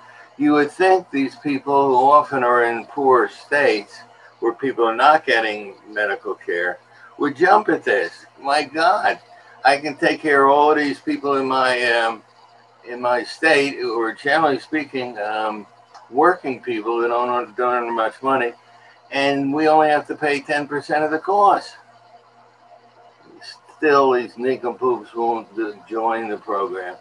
you 0.42 0.54
would 0.54 0.72
think 0.72 1.08
these 1.12 1.36
people 1.36 1.90
who 1.90 1.96
often 1.96 2.44
are 2.44 2.64
in 2.64 2.86
poor 2.86 3.30
states 3.30 4.00
where 4.40 4.54
people 4.54 4.84
are 4.84 4.96
not 4.96 5.24
getting 5.24 5.76
medical 5.88 6.34
care 6.34 6.80
would 7.20 7.38
jump 7.38 7.70
at 7.70 7.84
this. 7.84 8.26
My 8.42 8.64
God, 8.64 9.20
I 9.64 9.78
can 9.78 9.96
take 9.96 10.20
care 10.20 10.46
of 10.46 10.52
all 10.52 10.72
of 10.72 10.80
these 10.80 11.00
people 11.00 11.36
in 11.36 11.46
my 11.46 11.84
um, 11.92 12.24
in 12.90 13.00
my 13.00 13.24
state 13.24 13.76
who 13.76 14.02
are 14.02 14.14
generally 14.14 14.58
speaking 14.58 15.16
um, 15.20 15.68
working 16.10 16.60
people 16.60 17.00
that 17.02 17.10
don't, 17.10 17.56
don't 17.56 17.84
earn 17.84 17.96
much 17.96 18.24
money, 18.24 18.54
and 19.12 19.54
we 19.54 19.68
only 19.68 19.90
have 19.90 20.08
to 20.08 20.16
pay 20.16 20.42
10% 20.42 21.06
of 21.06 21.12
the 21.12 21.20
cost. 21.20 21.76
Still, 23.78 24.14
these 24.14 24.36
nincompoops 24.40 25.14
won't 25.14 25.48
join 25.88 26.30
the 26.30 26.38
program. 26.38 26.96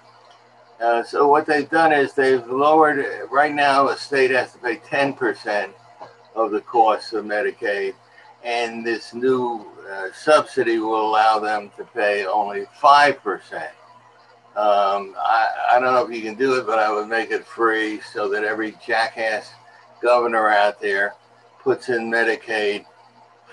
Uh, 0.80 1.02
so 1.02 1.28
what 1.28 1.44
they've 1.44 1.68
done 1.68 1.92
is 1.92 2.14
they've 2.14 2.46
lowered, 2.46 3.04
right 3.30 3.54
now 3.54 3.88
a 3.88 3.96
state 3.96 4.30
has 4.30 4.52
to 4.52 4.58
pay 4.58 4.76
10% 4.76 5.70
of 6.34 6.50
the 6.50 6.60
cost 6.62 7.12
of 7.12 7.24
Medicaid. 7.24 7.94
And 8.42 8.86
this 8.86 9.12
new 9.12 9.66
uh, 9.90 10.06
subsidy 10.14 10.78
will 10.78 11.10
allow 11.10 11.38
them 11.38 11.70
to 11.76 11.84
pay 11.84 12.24
only 12.24 12.64
5%. 12.80 13.70
Um, 14.56 15.14
I, 15.18 15.48
I 15.72 15.80
don't 15.80 15.92
know 15.94 16.06
if 16.06 16.14
you 16.14 16.22
can 16.22 16.34
do 16.34 16.54
it, 16.54 16.66
but 16.66 16.78
I 16.78 16.90
would 16.90 17.08
make 17.08 17.30
it 17.30 17.46
free 17.46 18.00
so 18.12 18.28
that 18.30 18.42
every 18.42 18.74
jackass 18.84 19.52
governor 20.02 20.48
out 20.48 20.80
there 20.80 21.14
puts 21.62 21.90
in 21.90 22.10
Medicaid 22.10 22.86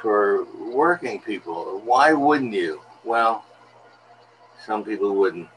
for 0.02 0.46
working 0.72 1.20
people. 1.20 1.82
Why 1.84 2.14
wouldn't 2.14 2.54
you? 2.54 2.82
Well, 3.04 3.44
some 4.66 4.84
people 4.84 5.16
wouldn't. 5.16 5.50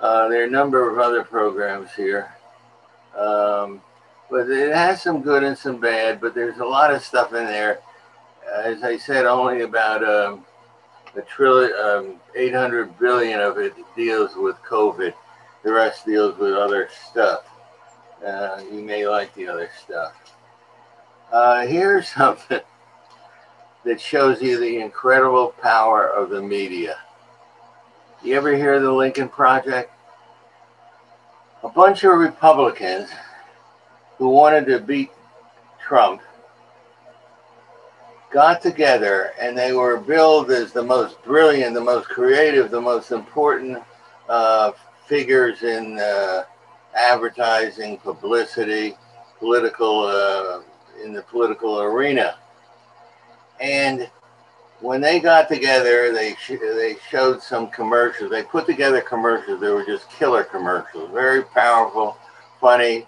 Uh, 0.00 0.28
there 0.28 0.42
are 0.42 0.46
a 0.46 0.50
number 0.50 0.90
of 0.90 0.98
other 0.98 1.24
programs 1.24 1.92
here. 1.94 2.34
Um, 3.16 3.80
but 4.30 4.50
it 4.50 4.74
has 4.74 5.02
some 5.02 5.22
good 5.22 5.42
and 5.42 5.56
some 5.56 5.80
bad, 5.80 6.20
but 6.20 6.34
there's 6.34 6.58
a 6.58 6.64
lot 6.64 6.92
of 6.92 7.02
stuff 7.02 7.32
in 7.32 7.46
there. 7.46 7.80
As 8.54 8.82
I 8.82 8.96
said, 8.96 9.24
only 9.26 9.62
about 9.62 10.04
um, 10.04 10.44
a 11.16 11.22
trillion, 11.22 11.72
um, 11.78 12.20
800 12.34 12.98
billion 12.98 13.40
of 13.40 13.58
it 13.58 13.74
deals 13.96 14.32
with 14.36 14.56
COVID. 14.68 15.14
The 15.64 15.72
rest 15.72 16.06
deals 16.06 16.38
with 16.38 16.54
other 16.54 16.88
stuff. 17.08 17.44
Uh, 18.24 18.62
you 18.70 18.82
may 18.82 19.06
like 19.06 19.34
the 19.34 19.48
other 19.48 19.70
stuff. 19.84 20.12
Uh, 21.32 21.66
here's 21.66 22.08
something 22.14 22.60
that 23.84 24.00
shows 24.00 24.42
you 24.42 24.58
the 24.58 24.78
incredible 24.78 25.54
power 25.62 26.08
of 26.08 26.30
the 26.30 26.42
media. 26.42 26.98
You 28.22 28.34
ever 28.34 28.56
hear 28.56 28.80
the 28.80 28.90
Lincoln 28.90 29.28
Project? 29.28 29.92
A 31.62 31.68
bunch 31.68 32.02
of 32.02 32.18
Republicans 32.18 33.10
who 34.16 34.30
wanted 34.30 34.66
to 34.66 34.80
beat 34.80 35.10
Trump 35.80 36.22
got 38.32 38.62
together 38.62 39.32
and 39.40 39.56
they 39.56 39.72
were 39.72 39.98
billed 39.98 40.50
as 40.50 40.72
the 40.72 40.82
most 40.82 41.22
brilliant, 41.24 41.74
the 41.74 41.80
most 41.80 42.08
creative, 42.08 42.70
the 42.70 42.80
most 42.80 43.12
important 43.12 43.78
uh, 44.28 44.72
figures 45.06 45.62
in 45.62 45.98
uh, 45.98 46.42
advertising, 46.94 47.98
publicity, 47.98 48.96
political, 49.38 50.04
uh, 50.04 50.62
in 51.04 51.12
the 51.12 51.22
political 51.22 51.80
arena. 51.80 52.36
And 53.60 54.10
when 54.80 55.00
they 55.00 55.20
got 55.20 55.48
together, 55.48 56.12
they 56.12 56.34
sh- 56.34 56.60
they 56.60 56.96
showed 57.10 57.42
some 57.42 57.68
commercials. 57.68 58.30
They 58.30 58.42
put 58.42 58.66
together 58.66 59.00
commercials. 59.00 59.60
They 59.60 59.70
were 59.70 59.84
just 59.84 60.10
killer 60.10 60.44
commercials, 60.44 61.10
very 61.12 61.42
powerful, 61.42 62.16
funny, 62.60 63.06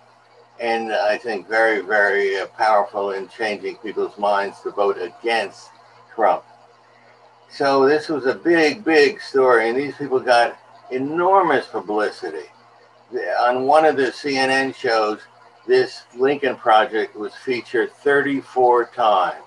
and 0.61 0.93
I 0.93 1.19
think 1.19 1.49
very 1.49 1.81
very 1.81 2.39
uh, 2.39 2.47
powerful 2.47 3.13
in 3.13 3.29
changing 3.29 3.77
people's 3.77 4.17
minds 4.19 4.61
to 4.63 4.71
vote 4.71 4.99
against 4.99 5.71
Trump. 6.15 6.45
So 7.51 7.87
this 7.87 8.09
was 8.09 8.27
a 8.27 8.35
big 8.35 8.85
big 8.85 9.21
story, 9.21 9.69
and 9.69 9.79
these 9.79 9.97
people 9.97 10.21
got 10.21 10.59
enormous 10.91 11.67
publicity. 11.67 12.47
On 13.41 13.65
one 13.65 13.85
of 13.85 13.97
the 13.97 14.05
CNN 14.05 14.75
shows, 14.75 15.21
this 15.67 16.03
Lincoln 16.17 16.57
Project 16.57 17.15
was 17.17 17.35
featured 17.35 17.93
34 17.93 18.87
times 18.87 19.43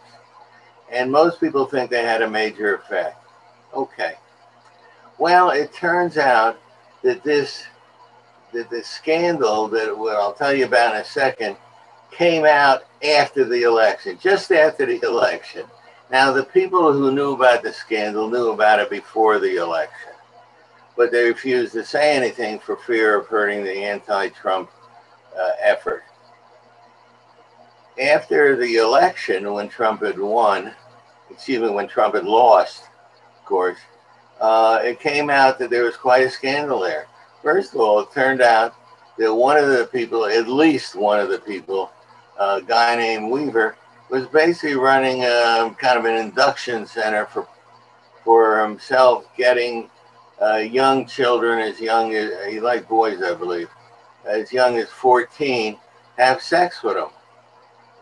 And 0.91 1.11
most 1.11 1.39
people 1.39 1.65
think 1.65 1.89
they 1.89 2.03
had 2.03 2.21
a 2.21 2.29
major 2.29 2.75
effect. 2.75 3.23
Okay. 3.73 4.15
Well, 5.17 5.51
it 5.51 5.73
turns 5.73 6.17
out 6.17 6.59
that 7.03 7.23
this 7.23 7.63
that 8.53 8.69
the 8.69 8.83
scandal 8.83 9.67
that 9.69 9.87
I'll 9.87 10.33
tell 10.33 10.53
you 10.53 10.65
about 10.65 10.95
in 10.95 11.01
a 11.01 11.05
second 11.05 11.55
came 12.11 12.43
out 12.45 12.83
after 13.03 13.45
the 13.45 13.63
election, 13.63 14.17
just 14.21 14.51
after 14.51 14.85
the 14.85 14.99
election. 15.07 15.65
Now, 16.11 16.33
the 16.33 16.43
people 16.43 16.91
who 16.91 17.13
knew 17.13 17.31
about 17.31 17.63
the 17.63 17.71
scandal 17.71 18.29
knew 18.29 18.49
about 18.49 18.79
it 18.79 18.89
before 18.89 19.39
the 19.39 19.55
election, 19.55 20.11
but 20.97 21.11
they 21.11 21.23
refused 21.23 21.71
to 21.73 21.85
say 21.85 22.15
anything 22.15 22.59
for 22.59 22.75
fear 22.75 23.17
of 23.17 23.27
hurting 23.27 23.63
the 23.63 23.73
anti 23.73 24.27
Trump 24.29 24.69
uh, 25.39 25.51
effort. 25.61 26.03
After 28.01 28.57
the 28.57 28.75
election, 28.77 29.53
when 29.53 29.69
Trump 29.69 30.01
had 30.03 30.19
won, 30.19 30.73
excuse 31.31 31.61
me, 31.61 31.69
when 31.69 31.87
Trump 31.87 32.15
had 32.15 32.25
lost, 32.25 32.83
of 33.39 33.45
course, 33.45 33.79
uh, 34.39 34.79
it 34.83 34.99
came 34.99 35.29
out 35.29 35.59
that 35.59 35.69
there 35.69 35.83
was 35.83 35.97
quite 35.97 36.23
a 36.23 36.29
scandal 36.29 36.79
there. 36.81 37.07
First 37.43 37.73
of 37.73 37.81
all, 37.81 37.99
it 37.99 38.11
turned 38.11 38.41
out 38.41 38.75
that 39.17 39.33
one 39.33 39.57
of 39.57 39.67
the 39.67 39.87
people, 39.91 40.25
at 40.25 40.47
least 40.47 40.95
one 40.95 41.19
of 41.19 41.29
the 41.29 41.39
people, 41.39 41.91
a 42.39 42.61
guy 42.61 42.95
named 42.95 43.31
Weaver, 43.31 43.75
was 44.09 44.25
basically 44.27 44.75
running 44.75 45.23
a, 45.23 45.75
kind 45.79 45.97
of 45.97 46.05
an 46.05 46.17
induction 46.17 46.85
center 46.85 47.25
for 47.25 47.47
for 48.23 48.61
himself, 48.61 49.25
getting 49.35 49.89
uh, 50.41 50.57
young 50.57 51.07
children 51.07 51.59
as 51.59 51.79
young 51.79 52.13
as 52.13 52.31
he 52.51 52.59
liked 52.59 52.87
boys, 52.87 53.21
I 53.23 53.33
believe, 53.33 53.67
as 54.25 54.53
young 54.53 54.77
as 54.77 54.89
14, 54.89 55.77
have 56.17 56.41
sex 56.41 56.83
with 56.83 56.97
him. 56.97 57.09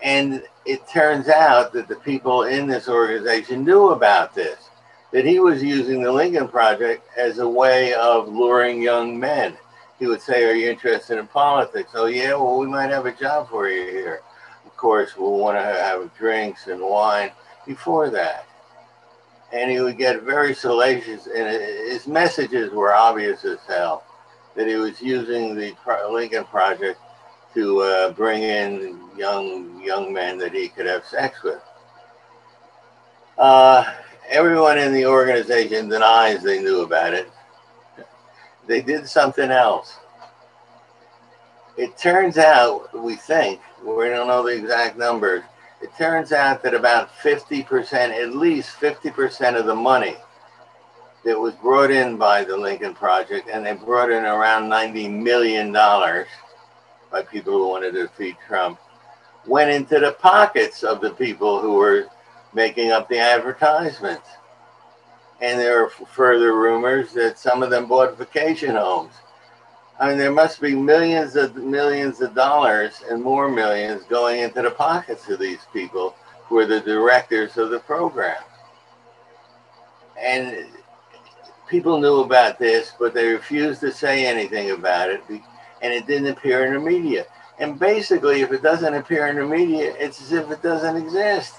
And 0.04 0.44
it 0.66 0.88
turns 0.88 1.28
out 1.28 1.74
that 1.74 1.88
the 1.88 1.96
people 1.98 2.44
in 2.44 2.68
this 2.68 2.88
organization 2.88 3.66
knew 3.66 3.90
about 3.90 4.34
this, 4.34 4.70
that 5.12 5.26
he 5.26 5.40
was 5.40 5.64
using 5.64 6.02
the 6.02 6.12
Lincoln 6.12 6.48
Project 6.48 7.08
as 7.18 7.40
a 7.40 7.50
way 7.50 7.94
of 7.96 8.30
luring 8.30 8.82
young 8.82 9.20
men. 9.20 9.58
He 9.98 10.08
would 10.08 10.22
say, 10.22 10.46
Are 10.46 10.54
you 10.54 10.70
interested 10.70 11.18
in 11.18 11.28
politics? 11.28 11.92
Oh, 11.96 12.06
yeah, 12.06 12.34
well, 12.34 12.60
we 12.60 12.68
might 12.68 12.92
have 12.92 13.06
a 13.06 13.12
job 13.12 13.50
for 13.50 13.68
you 13.68 13.90
here 13.92 14.22
Of 14.66 14.78
course, 14.78 15.18
we'll 15.18 15.38
want 15.38 15.58
to 15.58 15.64
have 15.64 16.16
drinks 16.16 16.68
and 16.68 16.82
wine 16.82 17.32
before 17.66 18.10
that. 18.12 18.48
And 19.52 19.72
he 19.72 19.80
would 19.82 19.98
get 19.98 20.22
very 20.22 20.54
salacious, 20.54 21.28
and 21.28 21.50
his 21.50 22.08
messages 22.08 22.72
were 22.72 22.94
obvious 22.94 23.44
as 23.44 23.58
hell 23.68 24.04
that 24.56 24.68
he 24.68 24.76
was 24.76 25.02
using 25.02 25.56
the 25.56 25.76
Lincoln 26.12 26.44
Project 26.46 27.00
to 27.60 27.82
uh, 27.82 28.12
bring 28.14 28.44
in 28.44 29.00
young 29.18 29.82
young 29.84 30.14
men 30.14 30.38
that 30.38 30.54
he 30.54 30.70
could 30.70 30.86
have 30.86 31.06
sex 31.06 31.44
with. 31.44 31.62
Uh, 33.38 33.84
everyone 34.30 34.78
in 34.78 34.94
the 34.94 35.06
organization 35.06 35.90
denies 35.90 36.42
they 36.42 36.62
knew 36.62 36.82
about 36.82 37.14
it. 37.14 37.30
They 38.68 38.82
did 38.82 39.08
something 39.08 39.52
else. 39.52 39.98
It 41.78 41.98
turns 41.98 42.38
out, 42.38 42.94
we 42.98 43.16
think, 43.16 43.62
we 43.84 44.10
don't 44.10 44.28
know 44.28 44.44
the 44.44 44.58
exact 44.58 44.98
numbers. 44.98 45.44
It 45.82 45.90
turns 45.98 46.34
out 46.34 46.62
that 46.64 46.74
about 46.74 47.10
50%, 47.24 47.94
at 47.94 48.36
least 48.36 48.78
50% 48.80 49.58
of 49.58 49.66
the 49.66 49.76
money 49.76 50.18
that 51.24 51.40
was 51.40 51.54
brought 51.56 51.92
in 51.92 52.18
by 52.18 52.44
the 52.44 52.58
Lincoln 52.58 52.94
Project, 52.94 53.50
and 53.52 53.66
they 53.66 53.74
brought 53.74 54.12
in 54.12 54.26
around 54.26 54.70
$90 54.70 55.10
million 55.10 55.74
by 57.12 57.24
people 57.24 57.54
who 57.54 57.68
wanted 57.68 57.94
to 57.94 58.04
defeat 58.04 58.36
Trump, 58.48 58.80
went 59.46 59.72
into 59.72 60.00
the 60.00 60.12
pockets 60.14 60.84
of 60.84 61.02
the 61.02 61.12
people 61.12 61.62
who 61.62 61.74
were 61.74 62.08
making 62.54 62.92
up 62.92 63.10
the 63.10 63.20
advertisements. 63.20 64.28
And 65.42 65.60
there 65.60 65.84
are 65.84 65.90
further 65.90 66.54
rumors 66.54 67.14
that 67.14 67.40
some 67.40 67.64
of 67.64 67.70
them 67.70 67.88
bought 67.88 68.18
vacation 68.18 68.76
homes. 68.76 69.14
I 70.00 70.10
mean, 70.10 70.18
there 70.18 70.32
must 70.32 70.62
be 70.62 70.76
millions 70.76 71.36
of 71.36 71.56
millions 71.56 72.22
of 72.22 72.34
dollars 72.34 73.04
and 73.10 73.22
more 73.22 73.50
millions 73.50 74.04
going 74.04 74.42
into 74.42 74.62
the 74.62 74.72
pockets 74.72 75.30
of 75.30 75.40
these 75.40 75.66
people 75.74 76.16
who 76.46 76.58
are 76.58 76.66
the 76.66 76.80
directors 76.80 77.58
of 77.58 77.70
the 77.70 77.80
program. 77.80 78.42
And 80.18 80.68
people 81.68 82.00
knew 82.00 82.22
about 82.22 82.60
this, 82.60 82.94
but 83.00 83.14
they 83.14 83.28
refused 83.28 83.82
to 83.82 83.92
say 83.92 84.26
anything 84.26 84.72
about 84.72 85.10
it, 85.10 85.22
and 85.82 85.94
it 85.94 86.08
didn't 86.08 86.28
appear 86.28 86.66
in 86.66 86.74
the 86.74 86.80
media. 86.80 87.26
And 87.60 87.78
basically, 87.78 88.42
if 88.42 88.52
it 88.52 88.62
doesn't 88.62 88.94
appear 88.94 89.28
in 89.28 89.36
the 89.36 89.46
media, 89.46 89.94
it's 89.98 90.22
as 90.22 90.32
if 90.32 90.50
it 90.50 90.62
doesn't 90.62 90.96
exist. 90.96 91.56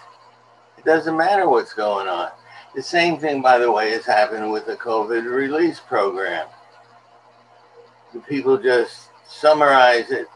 It 0.78 0.85
doesn't 0.85 1.16
matter 1.16 1.48
what's 1.48 1.74
going 1.74 2.09
on. 2.09 2.30
The 2.74 2.83
same 2.83 3.18
thing, 3.18 3.42
by 3.42 3.59
the 3.59 3.70
way, 3.70 3.90
has 3.90 4.06
happened 4.06 4.50
with 4.50 4.66
the 4.66 4.76
COVID 4.76 5.24
release 5.24 5.80
program 5.80 6.46
the 8.12 8.20
people 8.20 8.56
just 8.59 9.09
summarize 9.26 10.11
it, 10.11 10.26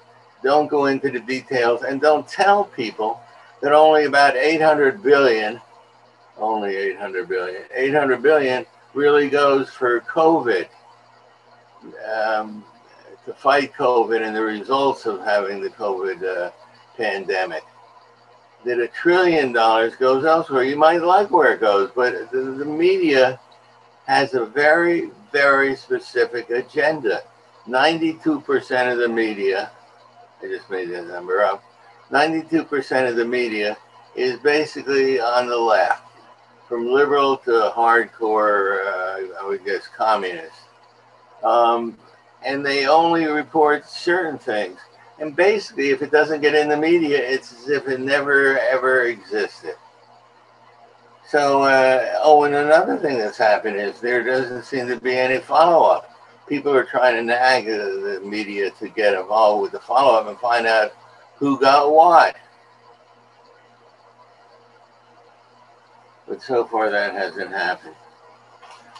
don't 0.43 0.69
go 0.69 0.87
into 0.87 1.11
the 1.11 1.21
details, 1.21 1.83
and 1.83 2.01
don't 2.01 2.27
tell 2.29 2.65
people 2.65 3.21
that 3.61 3.73
only 3.73 4.05
about 4.05 4.37
800 4.37 5.03
billion, 5.03 5.61
only 6.39 6.77
800 6.77 7.29
billion, 7.29 7.63
800 7.75 8.23
billion 8.23 8.67
really 8.93 9.29
goes 9.29 9.71
for 9.71 10.01
COVID, 10.03 10.69
um, 12.17 12.65
to 13.27 13.35
fight 13.35 13.73
COVID 13.75 14.27
and 14.27 14.35
the 14.35 14.43
results 14.43 15.07
of 15.07 15.21
having 15.21 15.61
the 15.61 15.71
COVID 15.71 16.23
uh, 16.25 16.51
pandemic. 16.97 17.65
That 18.65 18.81
a 18.81 18.89
trillion 18.89 19.53
dollars 19.53 19.95
goes 19.97 20.25
elsewhere. 20.25 20.65
You 20.65 20.77
might 20.77 21.03
like 21.03 21.31
where 21.31 21.53
it 21.53 21.61
goes, 21.61 21.91
but 21.95 22.31
the, 22.31 22.41
the 22.41 22.65
media 22.65 23.39
has 24.07 24.35
a 24.35 24.45
very, 24.45 25.11
very 25.33 25.77
specific 25.77 26.51
agenda 26.51 27.23
92% 27.69 28.93
of 28.93 28.99
the 28.99 29.09
media, 29.09 29.71
I 30.43 30.47
just 30.47 30.69
made 30.71 30.91
that 30.91 31.07
number 31.07 31.43
up, 31.43 31.63
92% 32.11 33.09
of 33.09 33.17
the 33.17 33.25
media 33.25 33.77
is 34.15 34.39
basically 34.41 35.19
on 35.19 35.49
the 35.49 35.57
left, 35.57 36.03
from 36.69 36.87
liberal 36.87 37.39
to 37.39 37.73
hardcore, 37.75 38.87
uh, 38.87 39.41
I 39.41 39.47
would 39.47 39.65
guess, 39.65 39.89
communist. 39.97 40.53
Um, 41.43 41.97
and 42.45 42.65
they 42.65 42.87
only 42.87 43.27
report 43.27 43.89
certain 43.89 44.39
things. 44.39 44.79
And 45.19 45.35
basically, 45.35 45.91
if 45.91 46.03
it 46.03 46.11
doesn't 46.11 46.41
get 46.41 46.55
in 46.55 46.69
the 46.69 46.77
media, 46.77 47.19
it's 47.19 47.53
as 47.53 47.69
if 47.69 47.89
it 47.89 48.01
never 48.01 48.59
ever 48.59 49.05
existed. 49.05 49.77
So, 51.29 51.63
uh, 51.63 52.19
oh, 52.23 52.45
and 52.45 52.55
another 52.55 52.99
thing 52.99 53.19
that's 53.19 53.39
happened 53.39 53.77
is 53.77 54.01
there 54.01 54.23
doesn't 54.23 54.65
seem 54.65 54.89
to 54.89 55.01
be 55.01 55.17
any 55.17 55.39
follow 55.39 55.85
up 55.85 56.15
people 56.47 56.75
are 56.75 56.85
trying 56.85 57.17
to 57.17 57.23
nag 57.23 57.67
the 57.67 58.21
media 58.25 58.71
to 58.73 58.89
get 58.89 59.15
involved 59.15 59.63
with 59.63 59.73
the 59.73 59.81
follow 59.81 60.19
up 60.19 60.27
and 60.27 60.39
find 60.39 60.67
out 60.67 60.93
who 61.37 61.59
got 61.59 61.93
what. 61.93 62.37
But 66.29 66.43
so 66.43 66.67
far, 66.67 66.91
that 66.91 67.15
hasn't 67.15 67.51
happened. 67.51 67.95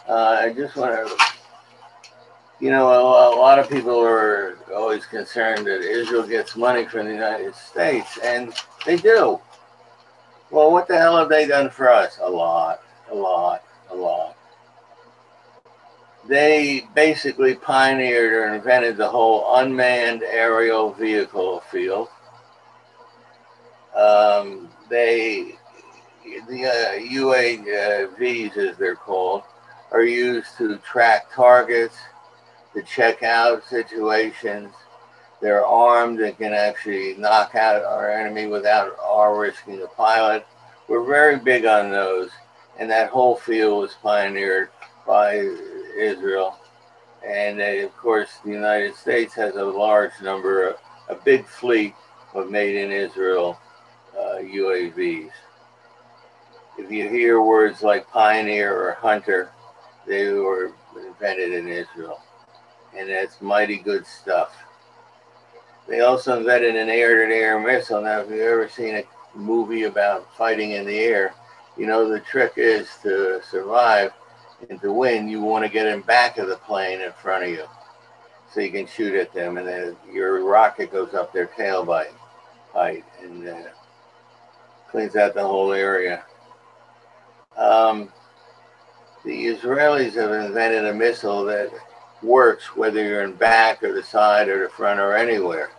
Uh, 0.07 0.37
I 0.41 0.53
just 0.53 0.75
want 0.75 1.07
to, 1.07 1.34
you 2.59 2.69
know, 2.69 2.87
a, 2.89 3.35
a, 3.35 3.37
lot 3.37 3.59
of 3.59 3.69
people 3.69 3.99
are 3.99 4.57
always 4.73 5.05
concerned 5.05 5.67
that 5.67 5.81
Israel 5.81 6.25
gets 6.25 6.55
money 6.55 6.85
from 6.85 7.07
the 7.07 7.13
United 7.13 7.55
States, 7.55 8.17
and 8.23 8.53
they 8.85 8.97
do. 8.97 9.39
Well, 10.51 10.71
what 10.71 10.87
the 10.87 10.97
hell 10.97 11.17
have 11.17 11.29
they 11.29 11.47
done 11.47 11.69
for 11.69 11.89
us? 11.89 12.17
A 12.21 12.29
lot, 12.29 12.81
a 13.11 13.15
lot, 13.15 13.63
a 13.89 13.95
lot 13.95 14.35
they 16.27 16.87
basically 16.95 17.55
pioneered 17.55 18.33
or 18.33 18.55
invented 18.55 18.97
the 18.97 19.07
whole 19.07 19.57
unmanned 19.57 20.23
aerial 20.23 20.91
vehicle 20.93 21.61
field. 21.71 22.09
Um, 23.95 24.69
they, 24.89 25.55
the 26.49 26.65
uh, 26.65 26.99
UAVs, 26.99 28.57
as 28.57 28.77
they're 28.77 28.95
called, 28.95 29.43
are 29.91 30.03
used 30.03 30.57
to 30.57 30.77
track 30.77 31.31
targets, 31.33 31.97
to 32.75 32.83
check 32.83 33.23
out 33.23 33.67
situations. 33.67 34.71
They're 35.41 35.65
armed 35.65 36.19
and 36.19 36.37
can 36.37 36.53
actually 36.53 37.15
knock 37.17 37.55
out 37.55 37.83
our 37.83 38.11
enemy 38.11 38.47
without 38.47 38.95
our 39.01 39.37
risking 39.39 39.79
the 39.79 39.87
pilot. 39.87 40.45
We're 40.87 41.05
very 41.05 41.37
big 41.39 41.65
on 41.65 41.89
those, 41.89 42.29
and 42.77 42.89
that 42.91 43.09
whole 43.09 43.35
field 43.37 43.81
was 43.81 43.93
pioneered 44.03 44.69
by 45.07 45.35
Israel. 45.97 46.59
And 47.25 47.59
uh, 47.59 47.85
of 47.85 47.95
course, 47.97 48.29
the 48.43 48.51
United 48.51 48.95
States 48.95 49.33
has 49.35 49.55
a 49.55 49.63
large 49.63 50.11
number, 50.21 50.75
a 51.09 51.15
big 51.15 51.47
fleet 51.47 51.95
of 52.33 52.51
made 52.51 52.75
in 52.75 52.91
Israel 52.91 53.57
uh, 54.17 54.37
UAVs. 54.41 55.31
If 56.77 56.91
you 56.91 57.07
hear 57.09 57.41
words 57.41 57.81
like 57.81 58.09
pioneer 58.09 58.75
or 58.75 58.93
hunter, 58.93 59.49
they 60.05 60.29
were 60.33 60.73
invented 60.95 61.53
in 61.53 61.67
Israel. 61.67 62.21
And 62.97 63.09
that's 63.09 63.41
mighty 63.41 63.77
good 63.77 64.05
stuff. 64.05 64.55
They 65.87 65.99
also 65.99 66.37
invented 66.37 66.75
an 66.75 66.89
air 66.89 67.27
to 67.27 67.33
air 67.33 67.59
missile. 67.59 68.01
Now, 68.01 68.21
if 68.21 68.29
you've 68.29 68.39
ever 68.39 68.69
seen 68.69 68.95
a 68.95 69.03
movie 69.35 69.83
about 69.83 70.35
fighting 70.37 70.71
in 70.71 70.85
the 70.85 70.97
air, 70.97 71.33
You 71.77 71.87
know, 71.87 72.09
the 72.09 72.21
trick 72.21 72.53
is 72.55 72.87
to 73.03 73.41
survive 73.49 74.13
and 74.69 74.79
to 74.81 74.91
win, 74.93 75.27
you 75.27 75.41
want 75.41 75.65
to 75.65 75.71
get 75.71 75.87
in 75.87 76.01
back 76.01 76.37
of 76.37 76.47
the 76.47 76.55
plane 76.57 77.01
in 77.01 77.11
front 77.11 77.43
of 77.43 77.49
you 77.49 77.65
so 78.53 78.61
you 78.61 78.71
can 78.71 78.87
shoot 78.87 79.13
at 79.13 79.33
them, 79.33 79.57
and 79.57 79.67
then 79.67 79.97
your 80.11 80.45
rocket 80.45 80.91
goes 80.91 81.13
up 81.13 81.33
their 81.33 81.47
tailbite 81.47 82.13
height 82.71 83.03
and 83.21 83.47
uh, 83.47 83.61
cleans 84.89 85.17
out 85.17 85.33
the 85.33 85.43
whole 85.45 85.73
area. 85.73 86.23
Um, 87.57 88.09
the 89.25 89.47
Israelis 89.47 90.13
have 90.13 90.31
invented 90.31 90.85
a 90.85 90.93
missile 90.93 91.43
that 91.45 91.69
works 92.25 92.75
whether 92.75 93.03
you're 93.03 93.23
in 93.23 93.33
back 93.33 93.83
or 93.83 93.93
the 93.93 94.03
side 94.03 94.49
or 94.49 94.63
the 94.63 94.69
front 94.69 94.99
or 94.99 95.15
anywhere. 95.15 95.71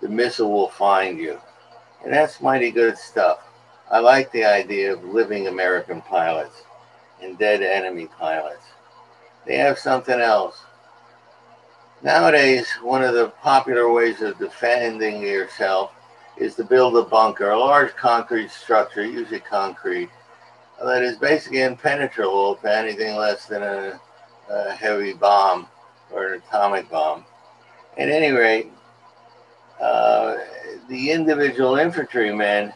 The 0.00 0.08
missile 0.08 0.50
will 0.50 0.68
find 0.70 1.18
you. 1.18 1.38
And 2.04 2.12
that's 2.12 2.40
mighty 2.40 2.70
good 2.70 2.96
stuff. 2.96 3.40
I 3.90 3.98
like 3.98 4.32
the 4.32 4.44
idea 4.44 4.92
of 4.92 5.04
living 5.04 5.48
American 5.48 6.00
pilots 6.02 6.62
and 7.22 7.38
dead 7.38 7.62
enemy 7.62 8.06
pilots. 8.06 8.64
They 9.46 9.56
have 9.58 9.78
something 9.78 10.20
else. 10.20 10.62
Nowadays, 12.02 12.70
one 12.82 13.04
of 13.04 13.14
the 13.14 13.28
popular 13.42 13.92
ways 13.92 14.22
of 14.22 14.38
defending 14.38 15.20
yourself 15.20 15.92
is 16.38 16.54
to 16.54 16.64
build 16.64 16.96
a 16.96 17.02
bunker, 17.02 17.50
a 17.50 17.58
large 17.58 17.94
concrete 17.96 18.50
structure, 18.50 19.04
usually 19.04 19.40
concrete, 19.40 20.08
that 20.82 21.02
is 21.02 21.18
basically 21.18 21.60
impenetrable 21.60 22.56
to 22.56 22.74
anything 22.74 23.16
less 23.16 23.44
than 23.46 23.62
a, 23.62 24.00
a 24.48 24.72
heavy 24.72 25.12
bomb 25.12 25.66
or 26.12 26.28
an 26.28 26.42
atomic 26.46 26.90
bomb. 26.90 27.24
At 27.98 28.08
any 28.08 28.30
rate, 28.30 28.70
uh, 29.80 30.36
the 30.88 31.10
individual 31.10 31.76
infantryman 31.76 32.72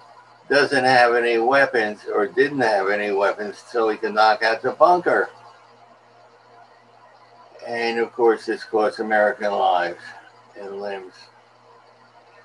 doesn't 0.48 0.84
have 0.84 1.14
any 1.14 1.38
weapons 1.38 2.00
or 2.12 2.26
didn't 2.26 2.60
have 2.60 2.88
any 2.90 3.12
weapons 3.12 3.58
so 3.58 3.88
he 3.88 3.96
can 3.96 4.14
knock 4.14 4.42
out 4.42 4.62
the 4.62 4.72
bunker. 4.72 5.30
And 7.66 7.98
of 7.98 8.12
course, 8.12 8.46
this 8.46 8.64
costs 8.64 8.98
American 8.98 9.52
lives 9.52 10.02
and 10.60 10.80
limbs. 10.80 11.14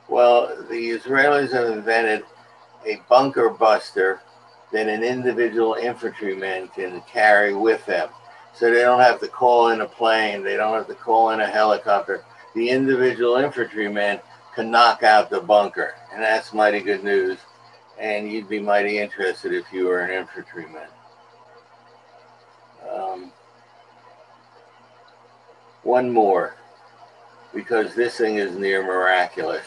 Well, 0.08 0.48
the 0.70 0.90
Israelis 0.92 1.52
have 1.52 1.70
invented 1.70 2.24
a 2.86 3.02
bunker 3.10 3.50
buster 3.50 4.22
that 4.72 4.88
an 4.88 5.04
individual 5.04 5.76
infantryman 5.76 6.70
can 6.70 7.02
carry 7.02 7.54
with 7.54 7.86
them. 7.86 8.10
So 8.60 8.70
they 8.70 8.82
don't 8.82 9.00
have 9.00 9.20
to 9.22 9.28
call 9.28 9.70
in 9.70 9.82
a 9.82 9.88
plane, 9.88 10.44
they 10.44 10.58
don't 10.58 10.76
have 10.76 10.88
to 10.88 10.96
call 10.96 11.32
in 11.32 11.40
a 11.40 11.48
helicopter. 11.48 12.26
The 12.56 12.70
individual 12.70 13.38
infantryman 13.38 14.20
can 14.54 14.70
knock 14.70 15.02
out 15.04 15.30
the 15.30 15.40
bunker. 15.40 15.96
And 16.14 16.22
that's 16.22 16.54
mighty 16.54 16.82
good 16.82 17.04
news 17.04 17.38
and 18.00 18.32
you'd 18.32 18.50
be 18.50 18.60
mighty 18.60 18.98
interested 18.98 19.54
if 19.54 19.72
you 19.74 19.88
were 19.88 20.00
an 20.00 20.12
infantryman. 20.12 20.88
Um, 22.90 23.32
one 25.84 26.10
more, 26.10 26.56
because 27.54 27.94
this 27.94 28.18
thing 28.18 28.38
is 28.38 28.56
near 28.56 28.84
miraculous. 28.84 29.66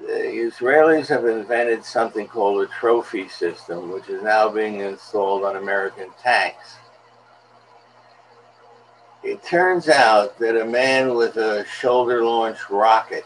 The 0.00 0.06
Israelis 0.06 1.08
have 1.08 1.26
invented 1.26 1.84
something 1.84 2.26
called 2.26 2.62
a 2.62 2.72
trophy 2.72 3.28
system, 3.28 3.90
which 3.90 4.08
is 4.08 4.22
now 4.22 4.48
being 4.48 4.80
installed 4.80 5.44
on 5.44 5.56
American 5.56 6.08
tanks. 6.22 6.76
It 9.22 9.42
turns 9.42 9.88
out 9.88 10.38
that 10.38 10.60
a 10.60 10.64
man 10.64 11.14
with 11.14 11.36
a 11.36 11.66
shoulder 11.66 12.24
launched 12.24 12.70
rocket 12.70 13.24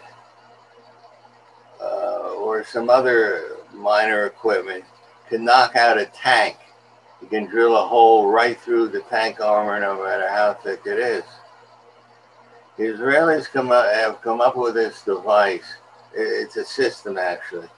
uh, 1.80 2.35
or 2.37 2.64
some 2.64 2.90
other 2.90 3.59
minor 3.72 4.26
equipment 4.26 4.85
can 5.28 5.44
knock 5.44 5.76
out 5.76 5.98
a 5.98 6.07
tank. 6.07 6.57
You 7.22 7.28
can 7.28 7.46
drill 7.46 7.76
a 7.76 7.87
hole 7.87 8.28
right 8.28 8.59
through 8.61 8.88
the 8.88 9.02
tank 9.02 9.40
armor, 9.40 9.78
no 9.78 10.02
matter 10.02 10.28
how 10.28 10.54
thick 10.54 10.80
it 10.85 10.98
is. 10.98 11.24
The 12.76 12.85
Israelis 12.85 13.48
come 13.48 13.70
up, 13.70 13.87
have 13.94 14.20
come 14.20 14.40
up 14.40 14.57
with 14.57 14.74
this 14.74 15.02
device. 15.02 15.76
It's 16.12 16.57
a 16.57 16.64
system, 16.64 17.18
actually. 17.18 17.68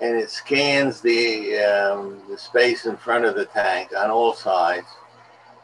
And 0.00 0.14
it 0.14 0.30
scans 0.30 1.00
the, 1.00 1.56
um, 1.56 2.20
the 2.28 2.36
space 2.36 2.84
in 2.84 2.98
front 2.98 3.24
of 3.24 3.34
the 3.34 3.46
tank 3.46 3.92
on 3.96 4.10
all 4.10 4.34
sides. 4.34 4.86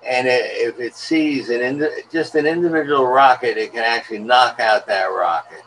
And 0.06 0.26
it, 0.26 0.44
if 0.68 0.80
it 0.80 0.96
sees 0.96 1.48
an 1.48 1.60
indi- 1.60 2.02
just 2.10 2.34
an 2.34 2.46
individual 2.46 3.06
rocket, 3.06 3.56
it 3.56 3.72
can 3.72 3.84
actually 3.84 4.18
knock 4.18 4.58
out 4.58 4.86
that 4.86 5.06
rocket. 5.06 5.62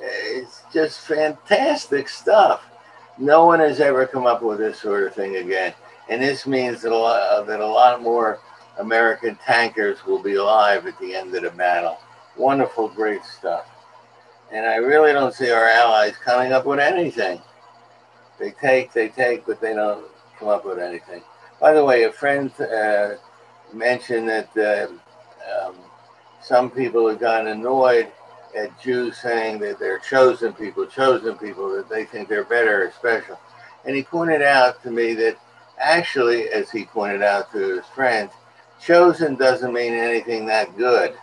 It's 0.00 0.62
just 0.72 1.00
fantastic 1.00 2.08
stuff. 2.08 2.64
No 3.18 3.46
one 3.46 3.60
has 3.60 3.80
ever 3.80 4.06
come 4.06 4.26
up 4.26 4.42
with 4.42 4.58
this 4.58 4.80
sort 4.80 5.04
of 5.04 5.14
thing 5.14 5.36
again. 5.36 5.74
And 6.08 6.22
this 6.22 6.46
means 6.46 6.82
that 6.82 6.92
a 6.92 6.96
lot, 6.96 7.20
uh, 7.20 7.42
that 7.42 7.60
a 7.60 7.66
lot 7.66 8.00
more 8.02 8.40
American 8.78 9.36
tankers 9.36 10.04
will 10.06 10.22
be 10.22 10.36
alive 10.36 10.86
at 10.86 10.98
the 10.98 11.14
end 11.14 11.34
of 11.34 11.42
the 11.42 11.50
battle. 11.50 11.98
Wonderful, 12.36 12.88
great 12.88 13.24
stuff. 13.24 13.68
And 14.52 14.64
I 14.66 14.76
really 14.76 15.12
don't 15.12 15.34
see 15.34 15.50
our 15.50 15.68
allies 15.68 16.16
coming 16.16 16.52
up 16.52 16.64
with 16.64 16.78
anything. 16.78 17.42
They 18.38 18.52
take, 18.52 18.92
they 18.92 19.08
take, 19.08 19.44
but 19.46 19.60
they 19.60 19.74
don't 19.74 20.06
come 20.38 20.48
up 20.48 20.64
with 20.64 20.78
anything. 20.78 21.22
By 21.60 21.72
the 21.72 21.84
way, 21.84 22.04
a 22.04 22.12
friend 22.12 22.52
uh, 22.60 23.14
mentioned 23.72 24.28
that 24.28 24.56
uh, 24.56 25.66
um, 25.66 25.74
some 26.40 26.70
people 26.70 27.08
have 27.08 27.18
gotten 27.18 27.48
annoyed 27.48 28.12
at 28.56 28.80
Jews 28.80 29.16
saying 29.18 29.58
that 29.60 29.78
they're 29.78 29.98
chosen 29.98 30.52
people, 30.52 30.86
chosen 30.86 31.36
people, 31.36 31.74
that 31.76 31.88
they 31.88 32.04
think 32.04 32.28
they're 32.28 32.44
better 32.44 32.86
or 32.86 32.92
special. 32.92 33.38
And 33.84 33.96
he 33.96 34.02
pointed 34.02 34.42
out 34.42 34.82
to 34.82 34.90
me 34.90 35.14
that 35.14 35.36
actually, 35.78 36.48
as 36.48 36.70
he 36.70 36.84
pointed 36.84 37.22
out 37.22 37.50
to 37.52 37.76
his 37.76 37.86
friends, 37.86 38.32
chosen 38.80 39.34
doesn't 39.34 39.72
mean 39.72 39.92
anything 39.92 40.46
that 40.46 40.76
good. 40.76 41.16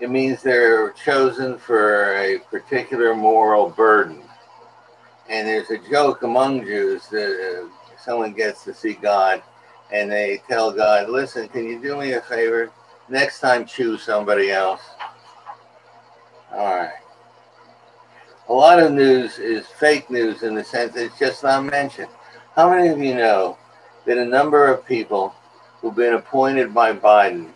It 0.00 0.10
means 0.10 0.42
they're 0.42 0.90
chosen 0.92 1.58
for 1.58 2.14
a 2.16 2.38
particular 2.50 3.14
moral 3.14 3.70
burden. 3.70 4.22
And 5.28 5.48
there's 5.48 5.70
a 5.70 5.78
joke 5.90 6.22
among 6.22 6.62
Jews 6.62 7.08
that 7.08 7.64
uh, 7.64 7.68
someone 8.02 8.32
gets 8.32 8.64
to 8.64 8.74
see 8.74 8.94
God 8.94 9.42
and 9.92 10.10
they 10.10 10.42
tell 10.48 10.72
God, 10.72 11.08
listen, 11.08 11.48
can 11.48 11.64
you 11.64 11.80
do 11.80 11.96
me 11.96 12.12
a 12.12 12.20
favor? 12.20 12.70
Next 13.08 13.40
time, 13.40 13.64
choose 13.64 14.02
somebody 14.02 14.50
else. 14.50 14.82
All 16.52 16.76
right. 16.76 16.92
A 18.48 18.52
lot 18.52 18.80
of 18.80 18.92
news 18.92 19.38
is 19.38 19.66
fake 19.66 20.10
news 20.10 20.42
in 20.42 20.54
the 20.54 20.64
sense 20.64 20.96
it's 20.96 21.18
just 21.18 21.42
not 21.42 21.64
mentioned. 21.64 22.08
How 22.54 22.70
many 22.70 22.88
of 22.88 22.98
you 22.98 23.14
know 23.14 23.58
that 24.06 24.18
a 24.18 24.24
number 24.24 24.66
of 24.72 24.86
people 24.86 25.34
who've 25.80 25.94
been 25.94 26.14
appointed 26.14 26.74
by 26.74 26.92
Biden 26.92 27.50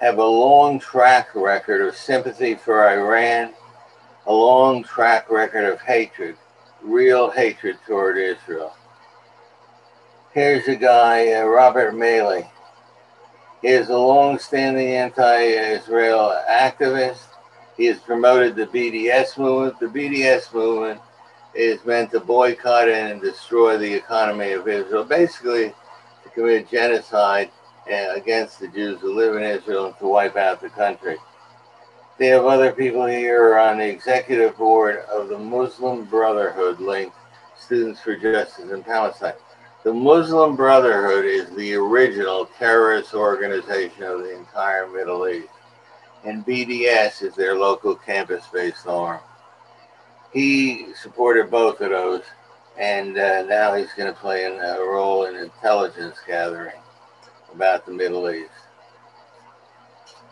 have 0.00 0.18
a 0.18 0.24
long 0.24 0.78
track 0.78 1.34
record 1.34 1.80
of 1.80 1.96
sympathy 1.96 2.54
for 2.54 2.88
Iran, 2.88 3.54
a 4.26 4.32
long 4.32 4.82
track 4.82 5.30
record 5.30 5.64
of 5.64 5.80
hatred, 5.80 6.36
real 6.82 7.30
hatred 7.30 7.78
toward 7.86 8.18
Israel? 8.18 8.76
Here's 10.34 10.66
a 10.68 10.76
guy, 10.76 11.32
uh, 11.32 11.44
Robert 11.44 11.94
Malley. 11.94 12.50
He 13.62 13.68
is 13.68 13.88
a 13.88 13.96
long-standing 13.96 14.88
anti-Israel 14.88 16.36
activist 16.50 17.28
he 17.76 17.86
has 17.86 17.98
promoted 17.98 18.54
the 18.54 18.66
BDS 18.66 19.36
movement. 19.36 19.80
The 19.80 19.86
BDS 19.86 20.52
movement 20.52 21.00
is 21.54 21.84
meant 21.84 22.10
to 22.12 22.20
boycott 22.20 22.88
and 22.88 23.20
destroy 23.20 23.78
the 23.78 23.92
economy 23.92 24.52
of 24.52 24.68
Israel, 24.68 25.04
basically 25.04 25.72
to 26.22 26.30
commit 26.34 26.70
genocide 26.70 27.50
uh, 27.90 28.14
against 28.14 28.60
the 28.60 28.68
Jews 28.68 29.00
who 29.00 29.14
live 29.14 29.36
in 29.36 29.42
Israel 29.42 29.86
and 29.86 29.98
to 29.98 30.06
wipe 30.06 30.36
out 30.36 30.60
the 30.60 30.68
country. 30.68 31.16
They 32.18 32.28
have 32.28 32.44
other 32.44 32.72
people 32.72 33.06
here 33.06 33.58
on 33.58 33.78
the 33.78 33.88
executive 33.88 34.56
board 34.56 34.98
of 35.12 35.28
the 35.28 35.38
Muslim 35.38 36.04
Brotherhood 36.04 36.78
linked 36.80 37.16
Students 37.58 38.00
for 38.00 38.16
Justice 38.16 38.70
in 38.70 38.82
Palestine. 38.82 39.34
The 39.84 39.92
Muslim 39.92 40.56
Brotherhood 40.56 41.26
is 41.26 41.50
the 41.50 41.74
original 41.74 42.46
terrorist 42.58 43.14
organization 43.14 44.02
of 44.02 44.20
the 44.20 44.36
entire 44.36 44.88
Middle 44.88 45.28
East 45.28 45.48
and 46.24 46.44
BDS 46.44 47.22
is 47.22 47.34
their 47.34 47.54
local 47.56 47.94
campus 47.94 48.44
based 48.52 48.86
arm. 48.86 49.20
He 50.32 50.86
supported 51.00 51.50
both 51.50 51.80
of 51.80 51.90
those, 51.90 52.22
and 52.78 53.16
uh, 53.16 53.42
now 53.42 53.74
he's 53.74 53.92
going 53.96 54.12
to 54.12 54.18
play 54.18 54.44
a 54.44 54.78
role 54.80 55.26
in 55.26 55.36
intelligence 55.36 56.16
gathering 56.26 56.80
about 57.54 57.86
the 57.86 57.92
Middle 57.92 58.30
East. 58.30 58.50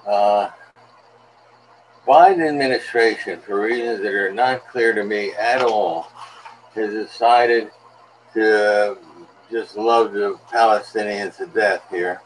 Uh, 0.07 0.51
Biden 2.07 2.49
administration, 2.49 3.41
for 3.41 3.61
reasons 3.61 4.01
that 4.03 4.13
are 4.13 4.33
not 4.33 4.67
clear 4.67 4.93
to 4.93 5.05
me 5.05 5.33
at 5.35 5.63
all, 5.63 6.11
has 6.75 6.91
decided 6.93 7.71
to 8.35 8.99
just 9.53 9.77
love 9.77 10.13
the 10.13 10.37
Palestinians 10.53 11.37
to 11.37 11.47
death 11.47 11.85
here. 11.91 12.21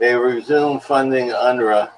They 0.00 0.14
resumed 0.14 0.82
funding 0.82 1.28
UNRWA 1.28 1.90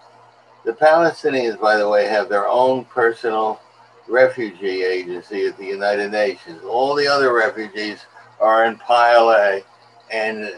the 0.64 0.72
Palestinians, 0.72 1.58
by 1.58 1.76
the 1.76 1.88
way, 1.88 2.06
have 2.06 2.28
their 2.28 2.46
own 2.46 2.84
personal 2.84 3.60
refugee 4.08 4.82
agency 4.84 5.46
at 5.46 5.56
the 5.56 5.64
United 5.64 6.12
Nations. 6.12 6.62
All 6.64 6.94
the 6.94 7.06
other 7.06 7.32
refugees 7.32 8.04
are 8.40 8.66
in 8.66 8.76
Pile 8.76 9.30
A, 9.30 9.62
and 10.12 10.52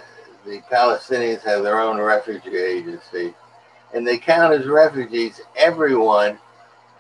the 0.45 0.61
Palestinians 0.73 1.43
have 1.43 1.63
their 1.63 1.81
own 1.81 2.01
refugee 2.01 2.57
agency. 2.57 3.35
And 3.95 4.07
they 4.07 4.19
count 4.19 4.55
as 4.55 4.67
refugees 4.67 5.41
everyone 5.57 6.39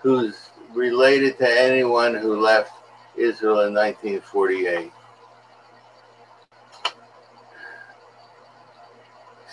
who's 0.01 0.51
related 0.73 1.39
to 1.39 1.61
anyone 1.61 2.15
who 2.15 2.41
left 2.41 2.73
Israel 3.17 3.63
in 3.63 3.75
1948. 3.75 4.93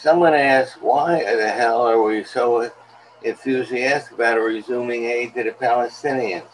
Someone 0.02 0.34
asked, 0.34 0.82
why 0.82 1.24
the 1.36 1.50
hell 1.50 1.82
are 1.82 2.02
we 2.02 2.24
so 2.24 2.72
enthusiastic 3.22 4.14
about 4.14 4.38
resuming 4.38 5.04
aid 5.04 5.34
to 5.34 5.44
the 5.44 5.52
Palestinians? 5.52 6.48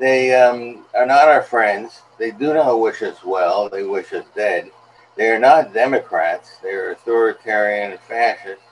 They 0.00 0.34
um, 0.34 0.84
are 0.92 1.06
not 1.06 1.28
our 1.28 1.42
friends. 1.42 2.02
They 2.18 2.32
do 2.32 2.52
not 2.52 2.80
wish 2.80 3.00
us 3.02 3.22
well. 3.24 3.68
They 3.68 3.84
wish 3.84 4.12
us 4.12 4.24
dead. 4.34 4.72
They 5.16 5.30
are 5.30 5.38
not 5.38 5.72
Democrats. 5.72 6.58
They 6.64 6.70
are 6.70 6.90
authoritarian 6.90 7.92
and 7.92 8.00
fascist. 8.00 8.62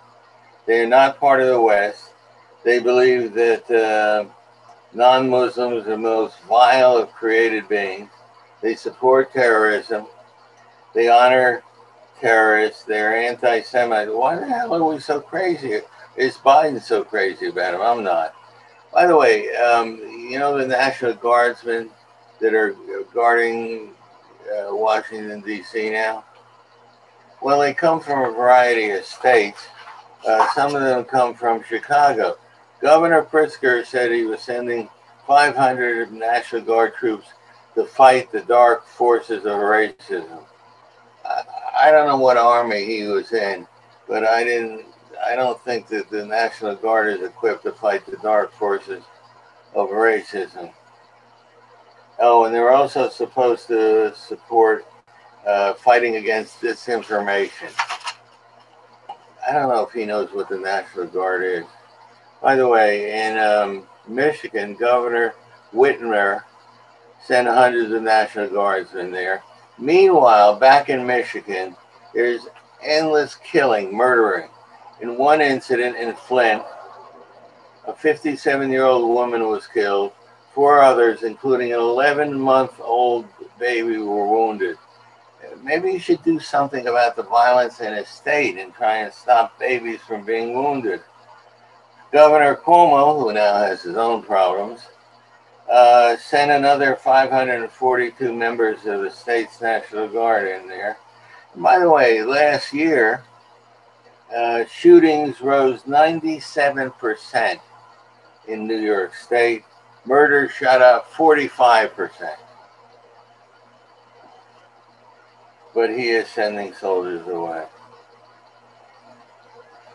They 0.67 0.83
are 0.83 0.89
not 0.89 1.21
part 1.21 1.41
of 1.41 1.47
the 1.47 1.61
West. 1.61 2.11
They 2.65 2.81
believe 2.81 3.33
that 3.35 3.71
uh, 3.71 4.25
non 4.93 5.31
Muslims 5.31 5.87
are 5.87 5.91
the 5.91 5.97
most 5.97 6.41
vile 6.49 6.97
of 6.97 7.13
created 7.13 7.69
beings. 7.69 8.11
They 8.63 8.75
support 8.75 9.33
terrorism. 9.33 10.07
They 10.93 11.09
honor 11.09 11.63
terrorists. 12.23 12.85
They're 12.85 13.15
anti 13.15 13.61
Semite. 13.61 14.15
Why 14.15 14.37
the 14.37 14.47
hell 14.47 14.75
are 14.75 14.85
we 14.85 15.01
so 15.01 15.21
crazy? 15.21 15.81
Is 16.17 16.37
Biden 16.37 16.81
so 16.81 17.05
crazy 17.05 17.49
about 17.49 17.73
them? 17.73 17.83
I'm 17.83 18.05
not. 18.05 18.35
By 18.95 19.07
the 19.07 19.17
way, 19.17 19.55
um, 19.57 19.99
you 19.99 20.39
know 20.39 20.57
the 20.57 20.67
National 20.67 21.15
Guardsmen 21.15 21.91
that 22.41 22.55
are 22.55 22.75
guarding 23.13 23.91
uh, 24.47 24.75
Washington, 24.75 25.41
D.C. 25.41 25.91
now? 25.91 26.25
Well, 27.41 27.61
they 27.61 27.75
come 27.75 28.01
from 28.01 28.23
a 28.23 28.31
variety 28.31 28.91
of 28.91 29.05
states. 29.05 29.67
Uh, 30.27 30.47
some 30.55 30.75
of 30.77 30.83
them 30.83 31.05
come 31.05 31.35
from 31.35 31.63
Chicago. 31.65 32.37
Governor 32.81 33.25
Pritzker 33.25 33.85
said 33.85 34.13
he 34.13 34.25
was 34.25 34.41
sending 34.41 34.89
500 35.27 36.13
National 36.13 36.63
Guard 36.63 36.95
troops 36.95 37.29
to 37.75 37.85
fight 37.85 38.31
the 38.31 38.43
dark 38.43 38.87
forces 38.87 39.45
of 39.45 39.55
racism. 39.55 40.45
I, 41.25 41.91
don't 41.91 42.07
know 42.07 42.17
what 42.17 42.37
army 42.37 42.85
he 42.85 43.05
was 43.05 43.33
in, 43.33 43.67
but 44.09 44.25
I 44.25 44.45
didn't 44.45 44.85
I 45.25 45.37
don't 45.37 45.61
think 45.63 45.87
that 45.89 46.11
the 46.11 46.27
National 46.27 46.75
Guard 46.75 47.09
is 47.09 47.23
equipped 47.23 47.63
to 47.65 47.73
fight 47.73 48.05
the 48.07 48.17
dark 48.17 48.53
forces 48.53 49.05
of 49.75 49.91
racism. 49.91 50.73
Oh, 52.19 52.45
and 52.45 52.55
they're 52.55 52.73
also 52.73 53.09
supposed 53.09 53.69
to 53.69 54.15
support 54.15 54.87
uh, 55.47 55.75
fighting 55.75 56.17
against 56.17 56.61
disinformation. 56.61 57.73
I 59.49 59.53
don't 59.53 59.69
know 59.69 59.85
if 59.85 59.93
he 59.93 60.05
knows 60.05 60.33
what 60.33 60.49
the 60.49 60.59
National 60.59 61.07
Guard 61.07 61.45
is. 61.45 61.65
By 62.41 62.57
the 62.57 62.69
way, 62.69 63.27
in 63.27 63.39
um, 63.39 63.87
Michigan, 64.09 64.75
Governor 64.75 65.35
Whitmer 65.73 66.43
sent 67.25 67.49
hundreds 67.49 67.93
of 67.93 68.03
National 68.03 68.49
Guardsmen 68.49 69.11
there. 69.11 69.43
Meanwhile, 69.79 70.57
back 70.57 70.89
in 70.89 71.07
Michigan, 71.07 71.77
there's 72.15 72.47
endless 72.83 73.37
killing, 73.37 73.95
murdering 73.95 74.49
in 75.03 75.19
one 75.19 75.41
incident 75.41 75.97
in 75.97 76.15
Flint, 76.15 76.63
a 77.87 77.93
57 77.93 78.71
year 78.71 78.85
old 78.85 79.09
woman 79.09 79.49
was 79.49 79.67
killed. 79.67 80.13
Four 80.55 80.81
others, 80.81 81.25
including 81.25 81.73
an 81.73 81.81
11 81.81 82.39
month 82.39 82.81
old 82.81 83.27
baby, 83.59 83.99
were 83.99 84.29
wounded. 84.29 84.79
Maybe 85.63 85.93
you 85.93 85.99
should 85.99 86.23
do 86.23 86.39
something 86.39 86.87
about 86.87 87.17
the 87.17 87.25
violence 87.25 87.81
in 87.81 87.93
his 87.93 88.09
state 88.09 88.59
and 88.59 88.73
try 88.73 88.99
and 88.99 89.13
stop 89.13 89.59
babies 89.59 90.01
from 90.01 90.25
being 90.25 90.55
wounded. 90.55 91.01
Governor 92.13 92.57
Cuomo, 92.57 93.19
who 93.19 93.33
now 93.33 93.55
has 93.55 93.83
his 93.83 93.97
own 93.97 94.23
problems, 94.23 94.83
uh, 95.73 96.19
sent 96.19 96.51
another 96.51 96.97
542 96.97 98.31
members 98.35 98.85
of 98.85 99.01
the 99.01 99.11
state's 99.11 99.59
National 99.63 100.07
Guard 100.07 100.47
in 100.47 100.69
there. 100.69 100.99
And 101.55 101.63
by 101.63 101.79
the 101.79 101.89
way, 101.89 102.23
last 102.23 102.75
year, 102.75 103.25
uh, 104.37 104.67
shootings 104.67 105.41
rose 105.41 105.85
97% 105.85 107.59
in 108.49 108.67
New 108.67 108.79
York 108.79 109.15
State. 109.15 109.65
Murder 110.05 110.51
shot 110.51 110.83
up 110.83 111.11
45%. 111.13 112.37
But 115.75 115.89
he 115.89 116.11
is 116.11 116.29
sending 116.29 116.75
soldiers 116.75 117.27
away. 117.27 117.65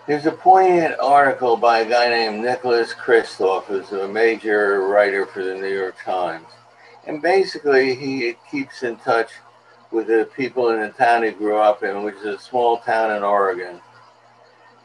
There's 0.07 0.25
a 0.25 0.31
poignant 0.31 0.95
article 1.01 1.57
by 1.57 1.79
a 1.79 1.89
guy 1.89 2.09
named 2.09 2.43
Nicholas 2.43 2.93
Kristof, 2.93 3.65
who's 3.65 3.91
a 3.91 4.07
major 4.07 4.87
writer 4.87 5.25
for 5.25 5.43
the 5.43 5.55
New 5.55 5.67
York 5.67 5.97
Times. 6.03 6.47
And 7.05 7.21
basically, 7.21 7.93
he 7.95 8.35
keeps 8.49 8.83
in 8.83 8.95
touch 8.97 9.31
with 9.91 10.07
the 10.07 10.29
people 10.35 10.69
in 10.69 10.81
the 10.81 10.89
town 10.89 11.23
he 11.23 11.31
grew 11.31 11.57
up 11.57 11.83
in, 11.83 12.03
which 12.03 12.15
is 12.15 12.25
a 12.25 12.39
small 12.39 12.77
town 12.79 13.15
in 13.15 13.23
Oregon 13.23 13.81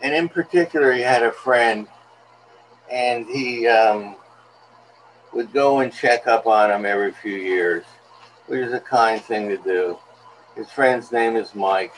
and 0.03 0.15
in 0.15 0.29
particular, 0.29 0.93
he 0.93 1.01
had 1.01 1.23
a 1.23 1.31
friend, 1.31 1.87
and 2.91 3.25
he 3.27 3.69
um, 3.69 4.17
would 5.33 5.53
go 5.53 5.79
and 5.79 5.93
check 5.93 6.27
up 6.27 6.47
on 6.47 6.73
him 6.73 6.85
every 6.85 7.13
few 7.13 7.37
years, 7.37 7.85
which 8.47 8.61
is 8.61 8.73
a 8.73 8.81
kind 8.81 9.23
thing 9.23 9.49
to 9.49 9.57
do. 9.59 9.97
His 10.57 10.71
friend's 10.71 11.13
name 11.13 11.37
is 11.37 11.55
Mike. 11.55 11.95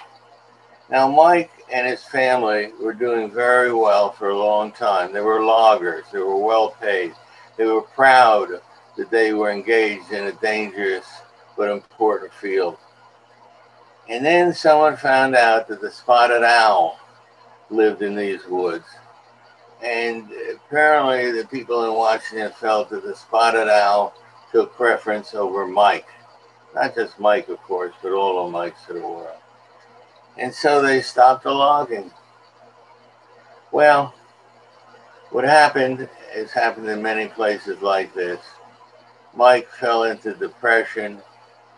Now, 0.90 1.10
Mike 1.10 1.50
and 1.72 1.86
his 1.86 2.04
family 2.04 2.72
were 2.80 2.92
doing 2.92 3.30
very 3.30 3.72
well 3.72 4.12
for 4.12 4.30
a 4.30 4.38
long 4.38 4.70
time. 4.72 5.12
They 5.12 5.20
were 5.20 5.44
loggers, 5.44 6.04
they 6.12 6.18
were 6.18 6.36
well 6.36 6.70
paid, 6.80 7.14
they 7.56 7.64
were 7.64 7.82
proud 7.82 8.60
that 8.96 9.10
they 9.10 9.32
were 9.32 9.50
engaged 9.50 10.12
in 10.12 10.24
a 10.24 10.32
dangerous 10.32 11.06
but 11.56 11.70
important 11.70 12.32
field. 12.34 12.76
And 14.08 14.24
then 14.24 14.52
someone 14.52 14.96
found 14.96 15.34
out 15.34 15.66
that 15.68 15.80
the 15.80 15.90
spotted 15.90 16.42
owl 16.42 16.98
lived 17.70 18.02
in 18.02 18.14
these 18.14 18.46
woods. 18.46 18.84
And 19.82 20.30
apparently, 20.54 21.32
the 21.32 21.46
people 21.48 21.84
in 21.84 21.94
Washington 21.94 22.52
felt 22.52 22.90
that 22.90 23.04
the 23.04 23.16
spotted 23.16 23.68
owl 23.68 24.14
took 24.52 24.74
preference 24.74 25.34
over 25.34 25.66
Mike. 25.66 26.06
Not 26.74 26.94
just 26.94 27.18
Mike, 27.18 27.48
of 27.48 27.58
course, 27.62 27.94
but 28.02 28.12
all 28.12 28.44
the 28.44 28.50
Mikes 28.50 28.88
of 28.88 28.96
the 28.96 29.00
world. 29.00 29.38
And 30.36 30.52
so 30.52 30.82
they 30.82 31.00
stopped 31.00 31.44
the 31.44 31.50
logging. 31.50 32.10
Well, 33.72 34.14
what 35.30 35.44
happened 35.44 36.08
has 36.32 36.52
happened 36.52 36.88
in 36.88 37.02
many 37.02 37.28
places 37.28 37.82
like 37.82 38.14
this. 38.14 38.40
Mike 39.34 39.68
fell 39.68 40.04
into 40.04 40.34
depression, 40.34 41.20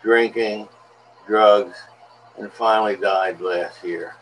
drinking, 0.01 0.67
drugs, 1.25 1.77
and 2.37 2.51
finally 2.51 2.95
died 2.95 3.41
last 3.41 3.83
year 3.83 4.15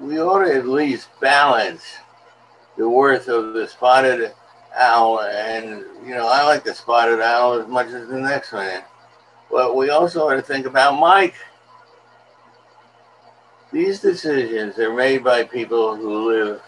we 0.00 0.20
ought 0.20 0.44
to 0.44 0.54
at 0.54 0.66
least 0.66 1.08
balance 1.20 1.98
the 2.76 2.88
worth 2.88 3.28
of 3.28 3.54
the 3.54 3.66
spotted 3.66 4.32
owl. 4.76 5.20
And, 5.20 5.84
you 6.04 6.14
know, 6.14 6.28
I 6.28 6.44
like 6.44 6.64
the 6.64 6.74
spotted 6.74 7.20
owl 7.20 7.54
as 7.60 7.66
much 7.66 7.88
as 7.88 8.08
the 8.08 8.20
next 8.20 8.52
man. 8.52 8.82
But 9.50 9.76
we 9.76 9.90
also 9.90 10.28
ought 10.28 10.34
to 10.34 10.42
think 10.42 10.66
about 10.66 11.00
Mike. 11.00 11.34
These 13.76 14.00
decisions 14.00 14.78
are 14.78 14.94
made 14.94 15.22
by 15.22 15.44
people 15.44 15.94
who 15.94 16.30
live 16.30 16.62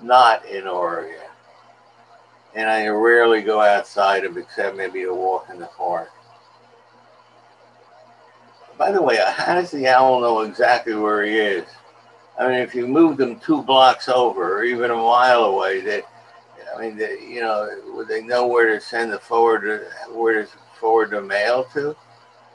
not 0.00 0.46
in 0.46 0.66
Oregon. 0.66 1.28
And 2.54 2.70
I 2.70 2.88
rarely 2.88 3.42
go 3.42 3.60
outside 3.60 4.24
of 4.24 4.38
except 4.38 4.74
maybe 4.74 5.02
a 5.02 5.12
walk 5.12 5.50
in 5.50 5.58
the 5.58 5.66
park. 5.66 6.08
By 8.78 8.92
the 8.92 9.02
way, 9.02 9.18
how 9.22 9.56
does 9.56 9.72
the 9.72 9.88
owl 9.88 10.22
know 10.22 10.40
exactly 10.40 10.94
where 10.94 11.22
he 11.22 11.36
is? 11.36 11.66
I 12.38 12.48
mean, 12.48 12.60
if 12.60 12.74
you 12.74 12.86
move 12.86 13.18
them 13.18 13.38
two 13.40 13.60
blocks 13.60 14.08
over 14.08 14.60
or 14.60 14.64
even 14.64 14.90
a 14.90 14.96
mile 14.96 15.44
away, 15.44 15.82
they, 15.82 16.00
I 16.74 16.80
mean, 16.80 16.96
they, 16.96 17.20
you 17.28 17.42
know, 17.42 17.68
would 17.88 18.08
they 18.08 18.22
know 18.22 18.46
where 18.46 18.74
to 18.74 18.80
send 18.80 19.12
the 19.12 19.18
forward, 19.18 19.88
where 20.08 20.46
to 20.46 20.48
forward 20.80 21.10
the 21.10 21.20
mail 21.20 21.64
to? 21.74 21.94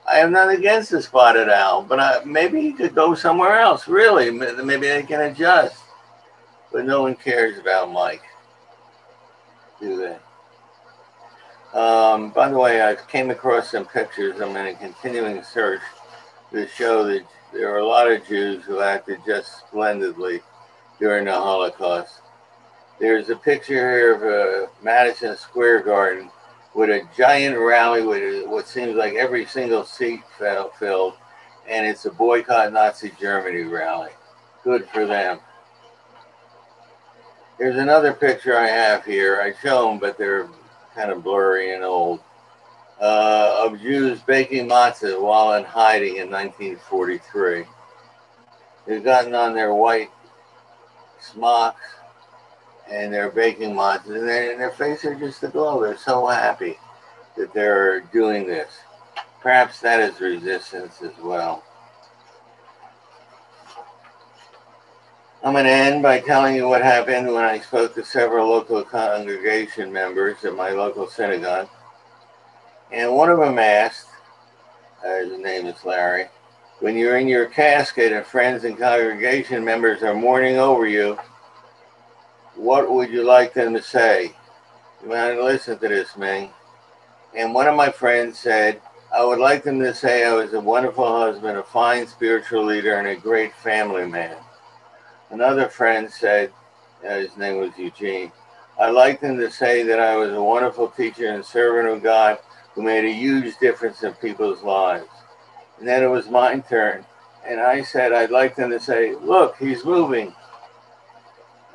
I 0.09 0.19
am 0.19 0.31
not 0.31 0.49
against 0.49 0.89
the 0.89 1.01
spotted 1.03 1.49
owl, 1.49 1.83
but 1.83 1.99
I, 1.99 2.23
maybe 2.23 2.61
he 2.61 2.73
could 2.73 2.95
go 2.95 3.13
somewhere 3.13 3.59
else. 3.59 3.87
Really, 3.87 4.31
maybe 4.31 4.87
they 4.87 5.03
can 5.03 5.21
adjust. 5.21 5.83
But 6.71 6.85
no 6.85 7.03
one 7.03 7.15
cares 7.15 7.59
about 7.59 7.91
Mike, 7.91 8.23
do 9.79 9.97
they? 9.97 11.79
Um, 11.79 12.31
by 12.31 12.49
the 12.49 12.57
way, 12.57 12.81
I 12.81 12.95
came 12.95 13.29
across 13.29 13.69
some 13.69 13.85
pictures. 13.85 14.39
I'm 14.41 14.55
in 14.55 14.67
a 14.67 14.73
continuing 14.73 15.43
search 15.43 15.81
to 16.51 16.67
show 16.67 17.03
that 17.05 17.23
there 17.53 17.73
are 17.73 17.79
a 17.79 17.87
lot 17.87 18.11
of 18.11 18.25
Jews 18.27 18.63
who 18.63 18.81
acted 18.81 19.19
just 19.27 19.59
splendidly 19.59 20.41
during 20.99 21.25
the 21.25 21.33
Holocaust. 21.33 22.21
There's 22.99 23.29
a 23.29 23.35
picture 23.35 23.75
here 23.75 24.15
of 24.15 24.23
a 24.23 24.69
Madison 24.83 25.37
Square 25.37 25.83
Garden 25.83 26.31
with 26.75 26.89
a 26.89 27.07
giant 27.17 27.57
rally 27.57 28.03
with 28.03 28.47
what 28.47 28.67
seems 28.67 28.95
like 28.95 29.15
every 29.15 29.45
single 29.45 29.83
seat 29.83 30.21
filled, 30.37 31.13
and 31.67 31.85
it's 31.85 32.05
a 32.05 32.11
boycott 32.11 32.71
Nazi 32.73 33.11
Germany 33.19 33.63
rally. 33.63 34.11
Good 34.63 34.87
for 34.89 35.05
them. 35.05 35.39
Here's 37.57 37.77
another 37.77 38.13
picture 38.13 38.57
I 38.57 38.67
have 38.67 39.03
here. 39.03 39.41
I 39.41 39.53
show 39.61 39.89
them, 39.89 39.99
but 39.99 40.17
they're 40.17 40.47
kind 40.95 41.11
of 41.11 41.23
blurry 41.23 41.73
and 41.73 41.83
old. 41.83 42.21
Uh, 43.01 43.65
of 43.65 43.79
Jews 43.79 44.19
baking 44.21 44.67
matzah 44.67 45.21
while 45.21 45.53
in 45.53 45.63
hiding 45.63 46.17
in 46.17 46.29
1943. 46.29 47.63
They've 48.85 49.03
gotten 49.03 49.33
on 49.35 49.53
their 49.53 49.73
white 49.73 50.09
smocks 51.19 51.81
and 52.89 53.13
they're 53.13 53.31
baking 53.31 53.75
matzah, 53.75 54.17
and, 54.17 54.29
and 54.29 54.59
their 54.59 54.71
faces 54.71 55.05
are 55.05 55.15
just 55.15 55.43
aglow. 55.43 55.81
They're 55.81 55.97
so 55.97 56.27
happy 56.27 56.79
that 57.37 57.53
they're 57.53 58.01
doing 58.01 58.47
this. 58.47 58.69
Perhaps 59.41 59.79
that 59.81 59.99
is 59.99 60.19
resistance 60.19 61.01
as 61.01 61.17
well. 61.21 61.63
I'm 65.41 65.53
going 65.53 65.63
to 65.63 65.71
end 65.71 66.03
by 66.03 66.19
telling 66.19 66.55
you 66.55 66.67
what 66.67 66.81
happened 66.81 67.27
when 67.27 67.45
I 67.45 67.59
spoke 67.59 67.95
to 67.95 68.03
several 68.03 68.49
local 68.49 68.83
congregation 68.83 69.93
members 69.93 70.43
at 70.43 70.53
my 70.53 70.71
local 70.71 71.07
synagogue. 71.07 71.69
And 72.91 73.15
one 73.15 73.29
of 73.29 73.39
them 73.39 73.57
asked, 73.57 74.07
uh, 75.05 75.19
his 75.19 75.39
name 75.39 75.65
is 75.67 75.85
Larry, 75.85 76.25
when 76.81 76.97
you're 76.97 77.17
in 77.19 77.27
your 77.29 77.45
casket 77.45 78.11
and 78.11 78.25
friends 78.25 78.65
and 78.65 78.77
congregation 78.77 79.63
members 79.63 80.03
are 80.03 80.13
mourning 80.13 80.57
over 80.57 80.85
you, 80.85 81.17
what 82.59 82.91
would 82.91 83.09
you 83.09 83.23
like 83.23 83.53
them 83.53 83.73
to 83.73 83.81
say? 83.81 84.33
You 85.01 85.09
want 85.09 85.37
to 85.37 85.43
listen 85.43 85.79
to 85.79 85.87
this, 85.87 86.17
Ming. 86.17 86.49
And 87.33 87.53
one 87.53 87.67
of 87.67 87.75
my 87.75 87.89
friends 87.89 88.37
said, 88.37 88.81
I 89.15 89.23
would 89.23 89.39
like 89.39 89.63
them 89.63 89.79
to 89.79 89.93
say 89.93 90.25
I 90.25 90.33
was 90.33 90.53
a 90.53 90.59
wonderful 90.59 91.07
husband, 91.07 91.57
a 91.57 91.63
fine 91.63 92.05
spiritual 92.05 92.65
leader, 92.65 92.95
and 92.95 93.07
a 93.07 93.15
great 93.15 93.55
family 93.55 94.05
man. 94.05 94.35
Another 95.29 95.69
friend 95.69 96.11
said, 96.11 96.51
uh, 97.07 97.13
his 97.13 97.37
name 97.37 97.59
was 97.61 97.71
Eugene, 97.77 98.31
I'd 98.77 98.89
like 98.89 99.21
them 99.21 99.37
to 99.37 99.49
say 99.49 99.83
that 99.83 99.99
I 99.99 100.17
was 100.17 100.33
a 100.33 100.43
wonderful 100.43 100.89
teacher 100.89 101.29
and 101.29 101.45
servant 101.45 101.87
of 101.87 102.03
God 102.03 102.39
who 102.73 102.81
made 102.81 103.05
a 103.05 103.13
huge 103.13 103.57
difference 103.59 104.03
in 104.03 104.13
people's 104.15 104.63
lives. 104.63 105.07
And 105.79 105.87
then 105.87 106.03
it 106.03 106.07
was 106.07 106.29
my 106.29 106.59
turn. 106.59 107.05
And 107.47 107.61
I 107.61 107.83
said, 107.83 108.11
I'd 108.11 108.31
like 108.31 108.57
them 108.57 108.69
to 108.71 108.79
say, 108.79 109.15
look, 109.15 109.55
he's 109.57 109.85
moving. 109.85 110.35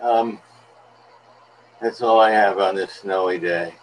Um, 0.03 0.41
that's 1.81 2.03
all 2.03 2.21
I 2.21 2.31
have 2.31 2.59
on 2.59 2.77
this 2.77 2.93
snowy 2.93 3.39
day. 3.39 3.75